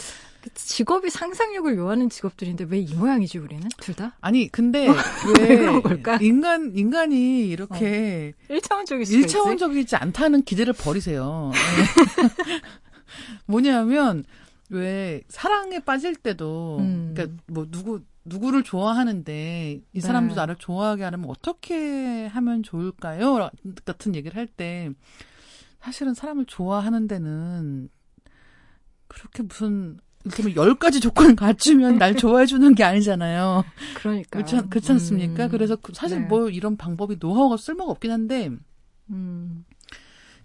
직업이 0.54 1.08
상상력을 1.08 1.74
요하는 1.78 2.10
직업들인데 2.10 2.66
왜 2.68 2.80
이 2.80 2.94
모양이지 2.94 3.38
우리는 3.38 3.66
둘 3.80 3.94
다? 3.94 4.14
아니 4.20 4.48
근데 4.48 4.86
왜왜 5.38 5.56
그런 5.56 5.82
걸까? 5.82 6.18
인간 6.20 6.72
인간이 6.76 7.48
이렇게 7.48 8.34
일차원적일 8.50 9.06
수가 9.06 9.16
있지. 9.16 9.26
일차원적이지 9.26 9.96
않다는 9.96 10.42
기대를 10.42 10.74
버리세요. 10.74 11.50
예. 11.54 12.28
뭐냐면 13.46 14.24
왜 14.70 15.22
사랑에 15.28 15.80
빠질 15.80 16.14
때도 16.14 16.78
음. 16.80 17.12
그러니까 17.14 17.42
뭐 17.46 17.66
누구 17.70 18.00
누구를 18.24 18.62
좋아하는데 18.62 19.80
이 19.92 20.00
사람도 20.00 20.34
네. 20.34 20.40
나를 20.40 20.56
좋아하게 20.56 21.04
하려면 21.04 21.28
어떻게 21.30 22.26
하면 22.26 22.62
좋을까요? 22.62 23.50
같은 23.84 24.14
얘기를 24.14 24.36
할 24.36 24.46
때 24.46 24.90
사실은 25.80 26.14
사람을 26.14 26.46
좋아하는 26.46 27.06
데는 27.08 27.88
그렇게 29.08 29.42
무슨 29.42 29.98
이를테면 30.24 30.56
열 30.56 30.74
가지 30.76 31.00
조건을 31.00 31.36
갖추면 31.36 31.98
날 31.98 32.16
좋아해 32.16 32.46
주는 32.46 32.74
게 32.74 32.82
아니잖아요. 32.84 33.62
그러니까. 33.96 34.30
그렇지, 34.30 34.56
않- 34.56 34.70
그렇지 34.70 34.92
않습니까? 34.92 35.44
음. 35.46 35.50
그래서 35.50 35.76
그- 35.76 35.92
사실 35.94 36.20
네. 36.22 36.26
뭐 36.26 36.48
이런 36.48 36.78
방법이 36.78 37.16
노하우가 37.20 37.58
쓸모가 37.58 37.90
없긴 37.92 38.10
한데 38.10 38.50
음. 39.10 39.64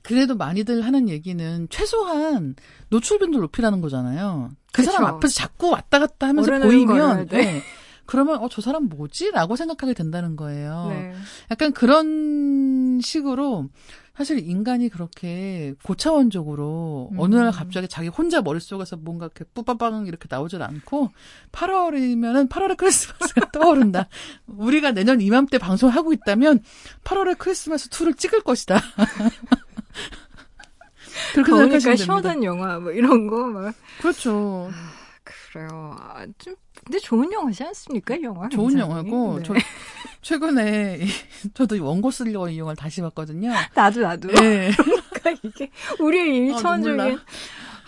그래도 0.01 0.35
많이들 0.35 0.81
하는 0.81 1.07
얘기는 1.07 1.67
최소한 1.69 2.55
노출 2.89 3.19
빈도 3.19 3.39
높이라는 3.39 3.79
거잖아요. 3.79 4.51
그 4.73 4.83
사람. 4.83 5.05
앞에서 5.05 5.33
자꾸 5.33 5.69
왔다 5.71 5.99
갔다 5.99 6.27
하면서 6.27 6.51
보이면 6.59 7.27
돼. 7.27 7.37
네. 7.37 7.61
그러면 8.05 8.37
어 8.39 8.47
저 8.49 8.61
사람 8.61 8.85
뭐지? 8.89 9.31
라고 9.31 9.55
생각하게 9.55 9.93
된다는 9.93 10.35
거예요. 10.35 10.87
네. 10.89 11.13
약간 11.51 11.71
그런 11.73 12.99
식으로 13.01 13.69
사실 14.17 14.39
인간이 14.39 14.89
그렇게 14.89 15.75
고차원적으로 15.83 17.09
음. 17.13 17.19
어느 17.19 17.35
날 17.35 17.51
갑자기 17.51 17.87
자기 17.87 18.07
혼자 18.09 18.41
머릿속에서 18.41 18.97
뭔가 18.97 19.25
이렇게 19.27 19.45
뿌빠빵 19.53 20.07
이렇게 20.07 20.27
나오질 20.29 20.61
않고 20.61 21.11
8월이면은 21.51 22.49
8월의 22.49 22.77
크리스마스가 22.77 23.49
떠오른다. 23.53 24.07
우리가 24.47 24.91
내년 24.91 25.21
이맘때 25.21 25.57
방송을 25.59 25.95
하고 25.95 26.11
있다면 26.11 26.61
8월의 27.03 27.37
크리스마스 27.37 27.89
2를 27.89 28.17
찍을 28.17 28.41
것이다. 28.41 28.81
그렇게 31.33 31.51
더우니까. 31.51 31.95
시원한 31.95 32.43
영화 32.43 32.79
뭐 32.79 32.91
이런 32.91 33.27
거 33.27 33.45
막. 33.47 33.73
그렇죠. 34.01 34.69
그래요. 35.23 35.95
아, 35.99 36.25
좀 36.37 36.55
근데 36.85 36.97
좋은 36.99 37.31
영화지 37.31 37.63
않습니까? 37.63 38.15
이 38.15 38.23
영화. 38.23 38.47
좋은 38.49 38.69
굉장히? 38.69 38.89
영화고 38.91 39.37
네. 39.39 39.43
저 39.43 39.53
최근에 40.21 40.99
이- 41.01 41.07
저도 41.53 41.75
이 41.75 41.79
원고 41.79 42.09
쓰려고 42.11 42.49
이 42.49 42.57
영화를 42.57 42.75
다시 42.75 43.01
봤거든요. 43.01 43.51
나도 43.75 44.01
나도. 44.01 44.27
네. 44.29 44.71
그러니까 45.13 45.41
이게 45.43 45.69
우리의 45.99 46.37
일차원적인 46.37 46.97
눈물 46.97 47.19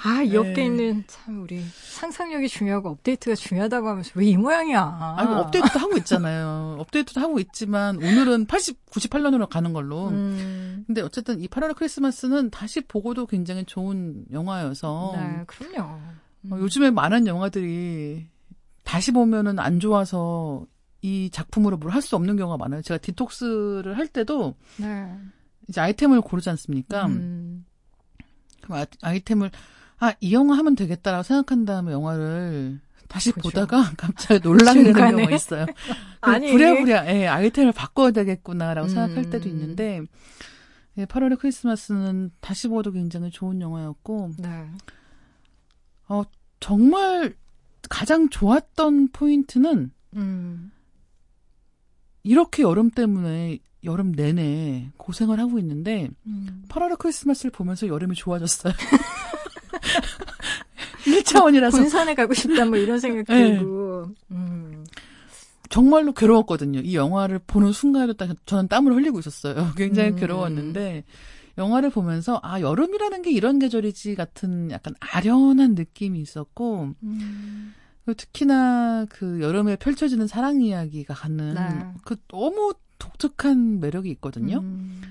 아, 0.03 0.21
이 0.23 0.29
네. 0.29 0.37
업돼 0.37 0.65
있는 0.65 1.03
참 1.07 1.41
우리 1.43 1.63
상상력이 1.63 2.47
중요하고 2.49 2.89
업데이트가 2.89 3.35
중요하다고 3.35 3.87
하면서 3.89 4.11
왜 4.15 4.27
이 4.31 4.37
모양이야? 4.37 4.79
아, 4.81 5.23
이거 5.23 5.39
업데이트도 5.41 5.79
하고 5.79 5.97
있잖아요. 5.97 6.77
업데이트도 6.79 7.19
하고 7.21 7.39
있지만 7.39 7.97
오늘은 7.97 8.45
80, 8.45 8.85
98년으로 8.87 9.47
가는 9.49 9.73
걸로. 9.73 10.07
음, 10.09 10.83
근데 10.87 11.01
어쨌든 11.01 11.39
이 11.41 11.47
8월의 11.47 11.75
크리스마스는 11.75 12.49
다시 12.49 12.81
보고도 12.81 13.27
굉장히 13.27 13.63
좋은 13.65 14.25
영화여서 14.31 15.13
네, 15.15 15.43
그럼요. 15.47 15.99
음. 16.45 16.53
어, 16.53 16.59
요즘에 16.59 16.89
많은 16.91 17.27
영화들이 17.27 18.25
다시 18.83 19.11
보면은 19.11 19.59
안 19.59 19.79
좋아서 19.79 20.65
이 21.03 21.29
작품으로 21.31 21.77
뭘 21.77 21.91
할 21.93 22.01
수 22.01 22.15
없는 22.15 22.37
경우가 22.37 22.57
많아요. 22.57 22.81
제가 22.81 22.97
디톡스를 22.99 23.97
할 23.97 24.07
때도 24.07 24.55
네. 24.77 25.15
이제 25.67 25.79
아이템을 25.81 26.21
고르지 26.21 26.49
않습니까? 26.49 27.05
음, 27.05 27.65
그럼 28.61 28.79
아, 28.79 28.85
아이템을 29.01 29.51
아, 30.01 30.15
이 30.19 30.33
영화 30.33 30.57
하면 30.57 30.75
되겠다라고 30.75 31.21
생각한 31.21 31.63
다음에 31.63 31.91
영화를 31.91 32.81
다시 33.07 33.31
보죠. 33.31 33.49
보다가 33.49 33.91
갑자기 33.97 34.39
놀라게 34.41 34.83
되는. 34.83 34.93
경우가 34.93 35.35
있어요. 35.35 35.67
아니, 36.21 36.51
부랴부랴, 36.51 37.15
예, 37.15 37.27
아이템을 37.27 37.71
바꿔야 37.71 38.09
되겠구나라고 38.09 38.87
음. 38.87 38.89
생각할 38.89 39.29
때도 39.29 39.47
있는데, 39.49 40.01
예, 40.97 41.05
8월의 41.05 41.37
크리스마스는 41.37 42.31
다시 42.41 42.67
보도 42.67 42.91
굉장히 42.91 43.29
좋은 43.29 43.61
영화였고, 43.61 44.31
네. 44.39 44.67
정말 46.59 47.35
가장 47.89 48.29
좋았던 48.29 49.09
포인트는 49.09 49.91
음, 50.15 50.71
이렇게 52.23 52.63
여름 52.63 52.91
때문에 52.91 53.59
여름 53.83 54.11
내내 54.11 54.91
고생을 54.97 55.39
하고 55.39 55.59
있는데, 55.59 56.09
음. 56.25 56.63
8월의 56.69 56.97
크리스마스를 56.97 57.51
보면서 57.51 57.87
여름이 57.87 58.15
좋아졌어요. 58.15 58.73
1차원이라서 61.05 61.71
군산에 61.71 62.15
가고 62.15 62.33
싶다 62.33 62.65
뭐 62.65 62.77
이런 62.77 62.99
생각 62.99 63.25
네. 63.33 63.57
들고. 63.57 64.05
음, 64.31 64.85
정말로 65.69 66.11
괴로웠거든요. 66.13 66.81
이 66.81 66.95
영화를 66.95 67.39
보는 67.39 67.71
순간에도 67.71 68.13
딱 68.13 68.29
저는 68.45 68.67
땀을 68.67 68.93
흘리고 68.93 69.19
있었어요. 69.19 69.71
굉장히 69.77 70.11
음. 70.11 70.15
괴로웠는데 70.17 71.03
영화를 71.57 71.89
보면서 71.89 72.39
아 72.43 72.59
여름이라는 72.59 73.21
게 73.21 73.31
이런 73.31 73.59
계절이지 73.59 74.15
같은 74.15 74.71
약간 74.71 74.93
아련한 74.99 75.75
느낌이 75.75 76.19
있었고 76.19 76.93
음. 77.03 77.73
그리고 78.03 78.17
특히나 78.17 79.05
그 79.09 79.41
여름에 79.41 79.75
펼쳐지는 79.77 80.27
사랑 80.27 80.61
이야기가 80.61 81.13
갖는 81.13 81.53
네. 81.53 81.61
그 82.03 82.17
너무 82.27 82.73
독특한 82.99 83.79
매력이 83.79 84.09
있거든요. 84.11 84.59
음. 84.59 85.01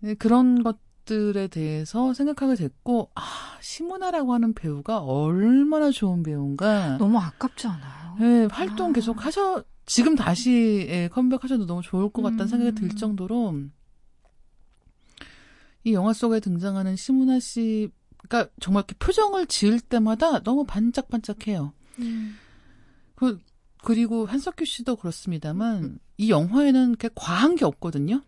네, 0.00 0.14
그런 0.14 0.62
것 0.62 0.78
들에 1.04 1.48
대해서 1.48 2.14
생각하게 2.14 2.54
됐고 2.54 3.10
아 3.14 3.22
심은하라고 3.60 4.34
하는 4.34 4.54
배우가 4.54 5.00
얼마나 5.00 5.90
좋은 5.90 6.22
배우인가. 6.22 6.98
너무 6.98 7.18
아깝지 7.18 7.66
않아요? 7.66 8.16
네, 8.18 8.46
활동 8.50 8.90
아. 8.90 8.92
계속 8.92 9.24
하셔, 9.24 9.64
지금 9.86 10.14
다시 10.14 10.86
예, 10.88 11.08
컴백하셔도 11.12 11.66
너무 11.66 11.82
좋을 11.82 12.10
것 12.10 12.22
같다는 12.22 12.44
음. 12.44 12.48
생각이 12.48 12.74
들 12.74 12.88
정도로, 12.96 13.54
이 15.84 15.92
영화 15.92 16.12
속에 16.12 16.40
등장하는 16.40 16.96
심은하 16.96 17.40
씨가 17.40 18.48
정말 18.60 18.80
이렇게 18.80 18.94
표정을 18.98 19.46
지을 19.46 19.80
때마다 19.80 20.40
너무 20.42 20.64
반짝반짝해요. 20.64 21.72
그, 23.16 23.38
그리고 23.82 24.26
한석규 24.26 24.64
씨도 24.64 24.96
그렇습니다만 24.96 25.98
이 26.16 26.30
영화에는 26.30 26.88
이렇게 26.90 27.10
과한 27.14 27.56
게 27.56 27.64
없거든요. 27.64 28.22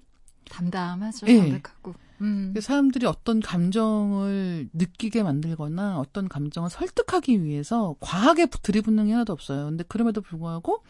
담담하죠. 0.50 1.26
예. 1.28 1.38
담백하고. 1.38 1.94
음. 2.20 2.52
그 2.54 2.60
사람들이 2.60 3.06
어떤 3.06 3.40
감정을 3.40 4.68
느끼게 4.72 5.22
만들거나 5.22 5.98
어떤 5.98 6.28
감정을 6.28 6.70
설득하기 6.70 7.42
위해서 7.44 7.94
과하게 8.00 8.46
들이붓는 8.46 9.06
게 9.06 9.12
하나도 9.12 9.32
없어요. 9.32 9.66
근데 9.66 9.84
그럼에도 9.86 10.20
불구하고 10.20 10.82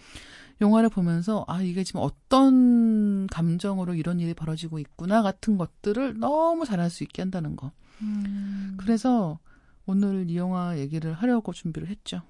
영화를 0.60 0.88
보면서 0.88 1.44
아 1.48 1.60
이게 1.62 1.84
지금 1.84 2.00
어떤 2.02 3.26
감정으로 3.26 3.94
이런 3.94 4.20
일이 4.20 4.32
벌어지고 4.34 4.78
있구나 4.78 5.22
같은 5.22 5.58
것들을 5.58 6.18
너무 6.18 6.64
잘할 6.64 6.90
수 6.90 7.02
있게 7.02 7.22
한다는 7.22 7.56
거. 7.56 7.72
음. 8.02 8.76
그래서 8.78 9.38
오늘 9.86 10.28
이 10.30 10.36
영화 10.36 10.78
얘기를 10.78 11.12
하려고 11.12 11.52
준비를 11.52 11.88
했죠. 11.88 12.22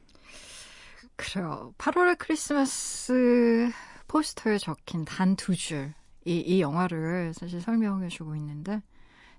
그래요. 1.17 1.73
8월의 1.79 2.19
크리스마스 2.19 3.71
포스터에 4.09 4.59
적힌 4.59 5.05
단 5.05 5.35
두 5.37 5.55
줄. 5.57 5.95
이, 6.27 6.41
이 6.41 6.61
영화를 6.61 7.33
사실 7.35 7.61
설명해 7.61 8.09
주고 8.09 8.35
있는데, 8.37 8.83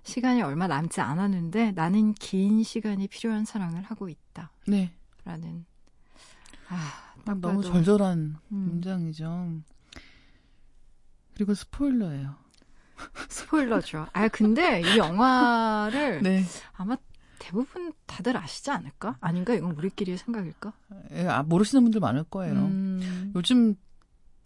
시간이 0.02 0.42
얼마 0.42 0.66
남지 0.66 1.00
않았는데, 1.00 1.72
나는 1.72 2.14
긴 2.14 2.62
시간이 2.62 3.08
필요한 3.08 3.44
사랑을 3.44 3.82
하고 3.82 4.08
있다. 4.08 4.50
네. 4.66 4.92
라는. 5.24 5.66
아, 6.68 7.14
딱 7.24 7.38
너무 7.40 7.62
절절한 7.62 8.36
음, 8.52 8.56
문장이죠. 8.56 9.60
그리고 11.34 11.54
스포일러예요. 11.54 12.34
스포일러죠. 13.28 14.06
아, 14.12 14.28
근데 14.28 14.80
이 14.80 14.96
영화를 14.96 16.22
네. 16.22 16.44
아마 16.72 16.96
대부분 17.38 17.92
다들 18.06 18.36
아시지 18.36 18.70
않을까? 18.70 19.16
아닌가? 19.20 19.54
이건 19.54 19.72
우리끼리의 19.72 20.18
생각일까? 20.18 20.72
예, 21.12 21.26
아, 21.28 21.42
모르시는 21.42 21.84
분들 21.84 22.00
많을 22.00 22.24
거예요. 22.24 22.54
음, 22.54 23.32
요즘 23.36 23.76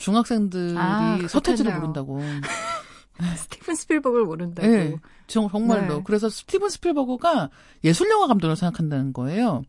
중학생들이 0.03 0.75
아, 0.77 1.17
서태지를. 1.29 1.75
모른다고. 1.75 2.21
스티븐 3.37 3.77
스필버그를 3.77 4.25
모른다고. 4.25 4.67
네, 4.67 4.97
정, 5.29 5.49
정말로. 5.49 5.99
네. 5.99 6.03
그래서 6.05 6.29
스티븐 6.29 6.71
스필버그가 6.71 7.51
예술 7.85 8.11
영화 8.11 8.27
감독으로 8.27 8.57
생각한다는 8.57 9.13
거예요. 9.13 9.63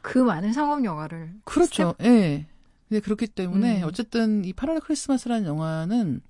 그 0.00 0.18
많은 0.18 0.54
상업 0.54 0.82
영화를. 0.82 1.34
그렇죠. 1.44 1.94
예. 2.00 2.46
네, 2.88 3.00
그렇기 3.00 3.26
때문에 3.26 3.82
음. 3.82 3.86
어쨌든 3.86 4.44
이 4.44 4.52
8월의 4.54 4.82
크리스마스라는 4.82 5.46
영화는 5.46 6.22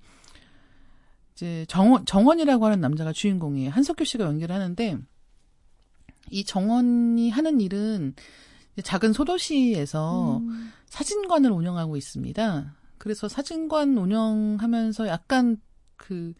이제 1.33 1.65
정원 1.69 2.05
정원이라고 2.05 2.65
하는 2.65 2.81
남자가 2.81 3.13
주인공이에요. 3.13 3.69
한석규 3.69 4.03
씨가 4.03 4.25
연기를 4.25 4.53
하는데 4.53 4.97
이 6.31 6.43
정원이 6.43 7.29
하는 7.29 7.61
일은 7.61 8.13
작은 8.83 9.13
소도시에서 9.13 10.37
음. 10.39 10.73
사진관을 10.87 11.51
운영하고 11.51 11.95
있습니다. 11.95 12.73
그래서 13.07 13.29
사진관 13.29 13.97
운영하면서 13.97 15.07
약간 15.07 15.55
그 15.95 16.33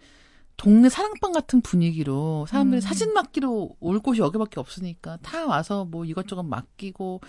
동네 0.58 0.90
사랑방 0.90 1.32
같은 1.32 1.62
분위기로 1.62 2.46
사람들이 2.50 2.80
음. 2.80 2.82
사진 2.82 3.14
맡기로 3.14 3.78
올 3.80 4.00
곳이 4.02 4.20
여기밖에 4.20 4.60
없으니까 4.60 5.18
다 5.22 5.46
와서 5.46 5.86
뭐 5.86 6.04
이것저것 6.04 6.44
맡기고 6.44 7.22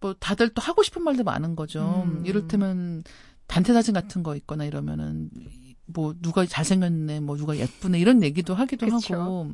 뭐 0.00 0.14
다들 0.20 0.50
또 0.50 0.60
하고 0.60 0.82
싶은 0.82 1.02
말도 1.02 1.24
많은 1.24 1.56
거죠. 1.56 2.04
음. 2.06 2.26
이를테면 2.26 3.04
단체 3.46 3.72
사진 3.72 3.94
같은 3.94 4.22
거 4.22 4.36
있거나 4.36 4.66
이러면은 4.66 5.30
뭐 5.86 6.14
누가 6.20 6.44
잘생겼네, 6.44 7.20
뭐 7.20 7.38
누가 7.38 7.56
예쁘네 7.56 7.98
이런 8.00 8.22
얘기도 8.22 8.54
하기도 8.54 8.86
그쵸. 8.86 9.14
하고. 9.14 9.50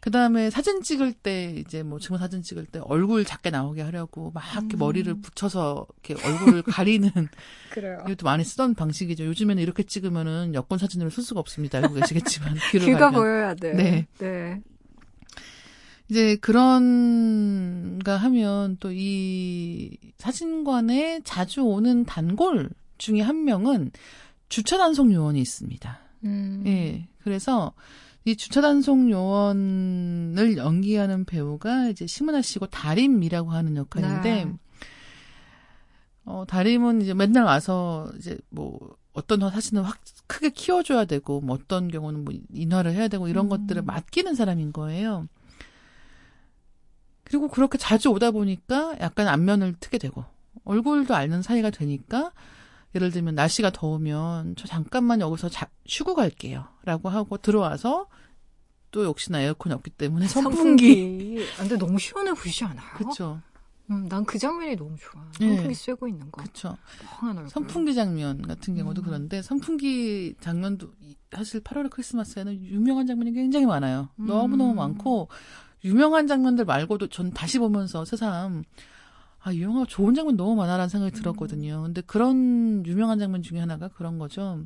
그 0.00 0.10
다음에 0.10 0.50
사진 0.50 0.82
찍을 0.82 1.12
때 1.12 1.54
이제 1.58 1.82
뭐 1.82 1.98
증명 1.98 2.18
사진 2.18 2.42
찍을 2.42 2.66
때 2.66 2.80
얼굴 2.84 3.24
작게 3.24 3.50
나오게 3.50 3.82
하려고 3.82 4.30
막 4.32 4.42
이렇게 4.52 4.76
음. 4.76 4.78
머리를 4.78 5.12
붙여서 5.20 5.86
이렇게 6.04 6.26
얼굴을 6.26 6.62
가리는 6.66 7.10
그래요. 7.70 7.98
이것도 8.06 8.24
많이 8.24 8.44
쓰던 8.44 8.74
방식이죠. 8.74 9.24
요즘에는 9.26 9.62
이렇게 9.62 9.82
찍으면은 9.82 10.54
여권 10.54 10.78
사진으로 10.78 11.10
쓸 11.10 11.22
수가 11.24 11.40
없습니다. 11.40 11.78
알고 11.78 11.94
계시겠지만 11.94 12.54
귀를 12.70 12.86
귀가 12.86 12.98
가리면. 13.10 13.20
보여야 13.20 13.54
돼. 13.54 13.72
네. 13.72 14.06
네. 14.18 14.60
이제 16.08 16.36
그런가 16.36 18.16
하면 18.16 18.76
또 18.78 18.92
이 18.92 19.96
사진관에 20.18 21.20
자주 21.24 21.62
오는 21.62 22.04
단골 22.04 22.70
중에 22.98 23.20
한 23.20 23.44
명은 23.44 23.90
주차 24.48 24.78
단속 24.78 25.12
요원이 25.12 25.40
있습니다. 25.40 25.98
음. 26.24 26.62
예. 26.66 27.08
그래서 27.22 27.72
이 28.26 28.34
주차 28.34 28.60
단속 28.60 29.08
요원을 29.08 30.56
연기하는 30.56 31.24
배우가 31.24 31.88
이제 31.90 32.08
심은하 32.08 32.42
씨고 32.42 32.66
다림이라고 32.66 33.52
하는 33.52 33.76
역할인데 33.76 34.44
네. 34.46 34.52
어 36.24 36.44
다림은 36.44 37.02
이제 37.02 37.14
맨날 37.14 37.44
와서 37.44 38.10
이제 38.18 38.36
뭐 38.48 38.96
어떤 39.12 39.48
사진을 39.48 39.84
확 39.84 40.00
크게 40.26 40.50
키워줘야 40.50 41.04
되고 41.04 41.40
뭐 41.40 41.54
어떤 41.54 41.86
경우는 41.86 42.24
뭐 42.24 42.34
인화를 42.52 42.94
해야 42.94 43.06
되고 43.06 43.28
이런 43.28 43.46
음. 43.46 43.48
것들을 43.48 43.82
맡기는 43.82 44.34
사람인 44.34 44.72
거예요. 44.72 45.28
그리고 47.22 47.46
그렇게 47.46 47.78
자주 47.78 48.08
오다 48.08 48.32
보니까 48.32 48.96
약간 49.00 49.28
안면을 49.28 49.76
트게 49.78 49.98
되고 49.98 50.24
얼굴도 50.64 51.14
아는 51.14 51.42
사이가 51.42 51.70
되니까 51.70 52.32
예를 52.96 53.10
들면 53.10 53.34
날씨가 53.34 53.70
더우면 53.70 54.56
저 54.56 54.66
잠깐만 54.66 55.20
여기서 55.20 55.48
자, 55.48 55.68
쉬고 55.86 56.14
갈게요. 56.14 56.66
라고 56.84 57.08
하고 57.08 57.36
들어와서 57.36 58.08
또 58.90 59.04
역시나 59.04 59.40
에어컨이 59.42 59.74
없기 59.74 59.90
때문에 59.90 60.26
선풍기. 60.26 60.56
선풍기. 60.94 61.46
아, 61.54 61.60
근데 61.60 61.76
너무 61.76 61.98
시원해 61.98 62.32
보이지 62.32 62.64
않아요? 62.64 62.86
그쵸. 62.96 63.40
음, 63.90 64.08
난 64.08 64.24
그 64.24 64.38
장면이 64.38 64.74
너무 64.76 64.96
좋아. 64.98 65.22
네. 65.38 65.46
선풍기 65.48 65.74
쐬고 65.74 66.08
있는 66.08 66.30
거. 66.32 66.42
얼굴. 67.22 67.48
선풍기 67.48 67.94
장면 67.94 68.42
같은 68.42 68.74
경우도 68.74 69.02
음. 69.02 69.04
그런데 69.04 69.42
선풍기 69.42 70.34
장면도 70.40 70.90
이- 71.02 71.14
사실 71.30 71.60
8월의 71.60 71.90
크리스마스에는 71.90 72.64
유명한 72.64 73.06
장면이 73.06 73.32
굉장히 73.32 73.66
많아요. 73.66 74.08
음. 74.18 74.26
너무 74.26 74.56
너무 74.56 74.74
많고 74.74 75.28
유명한 75.84 76.26
장면들 76.26 76.64
말고도 76.64 77.08
전 77.08 77.30
다시 77.30 77.58
보면서 77.58 78.04
새삼 78.06 78.64
아, 79.46 79.52
이 79.52 79.62
영화 79.62 79.84
좋은 79.84 80.12
장면 80.12 80.36
너무 80.36 80.56
많아라는 80.56 80.88
생각이 80.88 81.14
음. 81.14 81.22
들었거든요. 81.22 81.82
근데 81.82 82.00
그런 82.00 82.84
유명한 82.84 83.20
장면 83.20 83.42
중에 83.42 83.60
하나가 83.60 83.86
그런 83.86 84.18
거죠. 84.18 84.64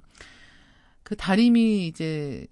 그 1.03 1.15
다림이 1.17 1.87
이제 1.87 2.47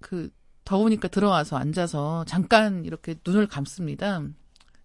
그 0.00 0.30
더우니까 0.64 1.08
들어와서 1.08 1.56
앉아서 1.56 2.26
잠깐 2.28 2.84
이렇게 2.84 3.16
눈을 3.26 3.48
감습니다. 3.48 4.22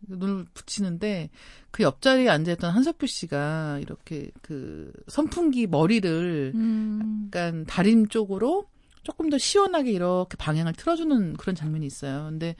눈을 0.08 0.46
붙이는데 0.56 1.30
그 1.70 1.84
옆자리에 1.84 2.28
앉아있던 2.28 2.72
한석규 2.72 3.06
씨가 3.06 3.78
이렇게 3.82 4.32
그 4.42 4.92
선풍기 5.08 5.68
머리를 5.68 6.54
음. 6.56 7.26
약간 7.28 7.66
다림 7.66 8.08
쪽으로 8.08 8.66
조금 9.04 9.30
더 9.30 9.38
시원하게 9.38 9.92
이렇게 9.92 10.38
방향을 10.38 10.74
틀어주는 10.74 11.34
그런 11.34 11.56
장면이 11.56 11.86
있어요. 11.86 12.26
근데 12.32 12.56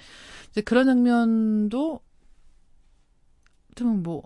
이제 0.52 0.62
그런 0.62 0.86
장면도 0.86 2.02
어쩌면 3.80 4.04
뭐, 4.04 4.24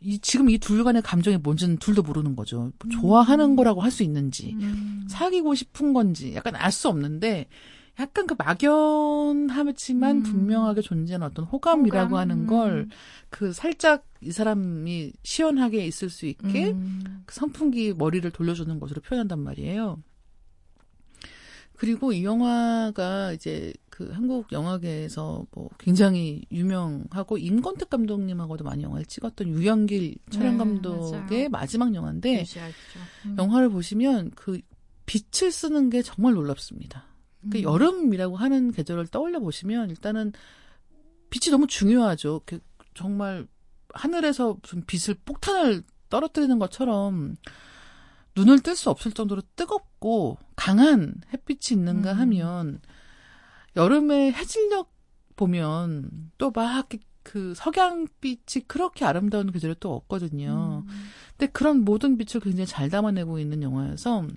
이, 0.00 0.18
지금 0.18 0.50
이 0.50 0.58
둘 0.58 0.84
간의 0.84 1.02
감정이 1.02 1.38
뭔지는 1.38 1.76
둘도 1.78 2.02
모르는 2.02 2.36
거죠. 2.36 2.72
뭐 2.78 2.90
좋아하는 2.90 3.56
거라고 3.56 3.80
할 3.80 3.90
수 3.90 4.02
있는지, 4.02 4.54
음. 4.60 5.06
사귀고 5.08 5.54
싶은 5.54 5.92
건지, 5.92 6.34
약간 6.34 6.54
알 6.56 6.70
수 6.72 6.88
없는데, 6.88 7.46
약간 7.98 8.26
그 8.26 8.34
막연하지만 8.36 10.16
음. 10.18 10.22
분명하게 10.22 10.82
존재하는 10.82 11.26
어떤 11.26 11.46
호감이라고 11.46 12.10
호감? 12.10 12.18
하는 12.18 12.46
걸, 12.46 12.88
그 13.30 13.52
살짝 13.52 14.06
이 14.20 14.32
사람이 14.32 15.12
시원하게 15.22 15.86
있을 15.86 16.10
수 16.10 16.26
있게, 16.26 16.72
음. 16.72 17.22
그 17.26 17.34
선풍기 17.34 17.94
머리를 17.94 18.30
돌려주는 18.30 18.78
것으로 18.80 19.00
표현한단 19.00 19.38
말이에요. 19.40 20.02
그리고 21.76 22.12
이 22.12 22.24
영화가 22.24 23.32
이제 23.32 23.72
그 23.96 24.10
한국 24.10 24.52
영화계에서 24.52 25.46
뭐 25.52 25.70
굉장히 25.78 26.44
유명하고 26.52 27.38
임권택 27.38 27.88
감독님하고도 27.88 28.62
많이 28.62 28.82
영화를 28.82 29.06
찍었던 29.06 29.48
유영길 29.48 30.16
촬영 30.28 30.52
네, 30.52 30.58
감독의 30.58 31.30
맞아요. 31.30 31.48
마지막 31.48 31.94
영화인데. 31.94 32.44
음. 33.24 33.36
영화를 33.38 33.70
보시면 33.70 34.32
그 34.34 34.60
빛을 35.06 35.50
쓰는 35.50 35.88
게 35.88 36.02
정말 36.02 36.34
놀랍습니다. 36.34 37.06
그 37.50 37.56
음. 37.56 37.62
여름이라고 37.62 38.36
하는 38.36 38.70
계절을 38.70 39.06
떠올려 39.06 39.40
보시면 39.40 39.88
일단은 39.88 40.34
빛이 41.30 41.50
너무 41.50 41.66
중요하죠. 41.66 42.42
그 42.44 42.58
정말 42.92 43.46
하늘에서 43.94 44.58
무슨 44.60 44.84
빛을 44.84 45.16
폭탄을 45.24 45.82
떨어뜨리는 46.10 46.58
것처럼 46.58 47.36
눈을 48.36 48.60
뜰 48.60 48.76
수 48.76 48.90
없을 48.90 49.12
정도로 49.12 49.40
뜨겁고 49.56 50.36
강한 50.54 51.14
햇빛이 51.32 51.78
있는가 51.78 52.12
음. 52.12 52.18
하면 52.18 52.80
여름에 53.76 54.32
해질녘 54.32 54.88
보면 55.36 56.32
또 56.38 56.50
막 56.50 56.88
그 57.26 57.54
석양빛이 57.56 58.68
그렇게 58.68 59.04
아름다운 59.04 59.50
계절이 59.50 59.74
또 59.80 59.92
없거든요. 59.96 60.84
음. 60.86 60.92
근데 61.36 61.50
그런 61.50 61.84
모든 61.84 62.16
빛을 62.16 62.40
굉장히 62.40 62.66
잘 62.66 62.88
담아내고 62.88 63.40
있는 63.40 63.64
영화여서 63.64 64.28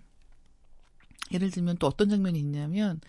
예를 1.31 1.51
들면 1.51 1.77
또 1.77 1.85
어떤 1.85 2.09
장면이 2.09 2.39
있냐면 2.39 2.99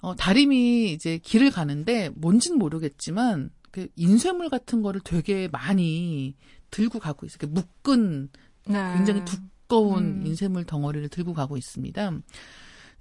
어, 0.00 0.16
다림이 0.16 0.92
이제 0.92 1.18
길을 1.18 1.52
가는데 1.52 2.10
뭔진 2.16 2.58
모르겠지만 2.58 3.50
그 3.70 3.86
인쇄물 3.94 4.48
같은 4.48 4.82
거를 4.82 5.00
되게 5.00 5.48
많이 5.52 6.34
들고 6.72 6.98
가고 6.98 7.24
있어요. 7.24 7.52
묶은 7.52 8.30
네. 8.66 8.94
굉장히 8.96 9.24
두꺼운 9.24 10.22
음. 10.22 10.26
인쇄물 10.26 10.64
덩어리를 10.64 11.08
들고 11.08 11.34
가고 11.34 11.56
있습니다. 11.56 12.18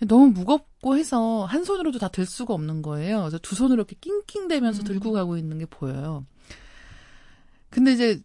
너무 0.07 0.27
무겁고 0.31 0.97
해서 0.97 1.45
한 1.45 1.63
손으로도 1.63 1.99
다 1.99 2.07
들 2.09 2.25
수가 2.25 2.53
없는 2.53 2.81
거예요. 2.81 3.19
그래서 3.19 3.37
두 3.39 3.55
손으로 3.55 3.81
이렇게 3.81 3.95
낑낑대면서 4.01 4.81
음. 4.81 4.85
들고 4.85 5.11
가고 5.11 5.37
있는 5.37 5.59
게 5.59 5.65
보여요. 5.65 6.25
근데 7.69 7.93
이제 7.93 8.21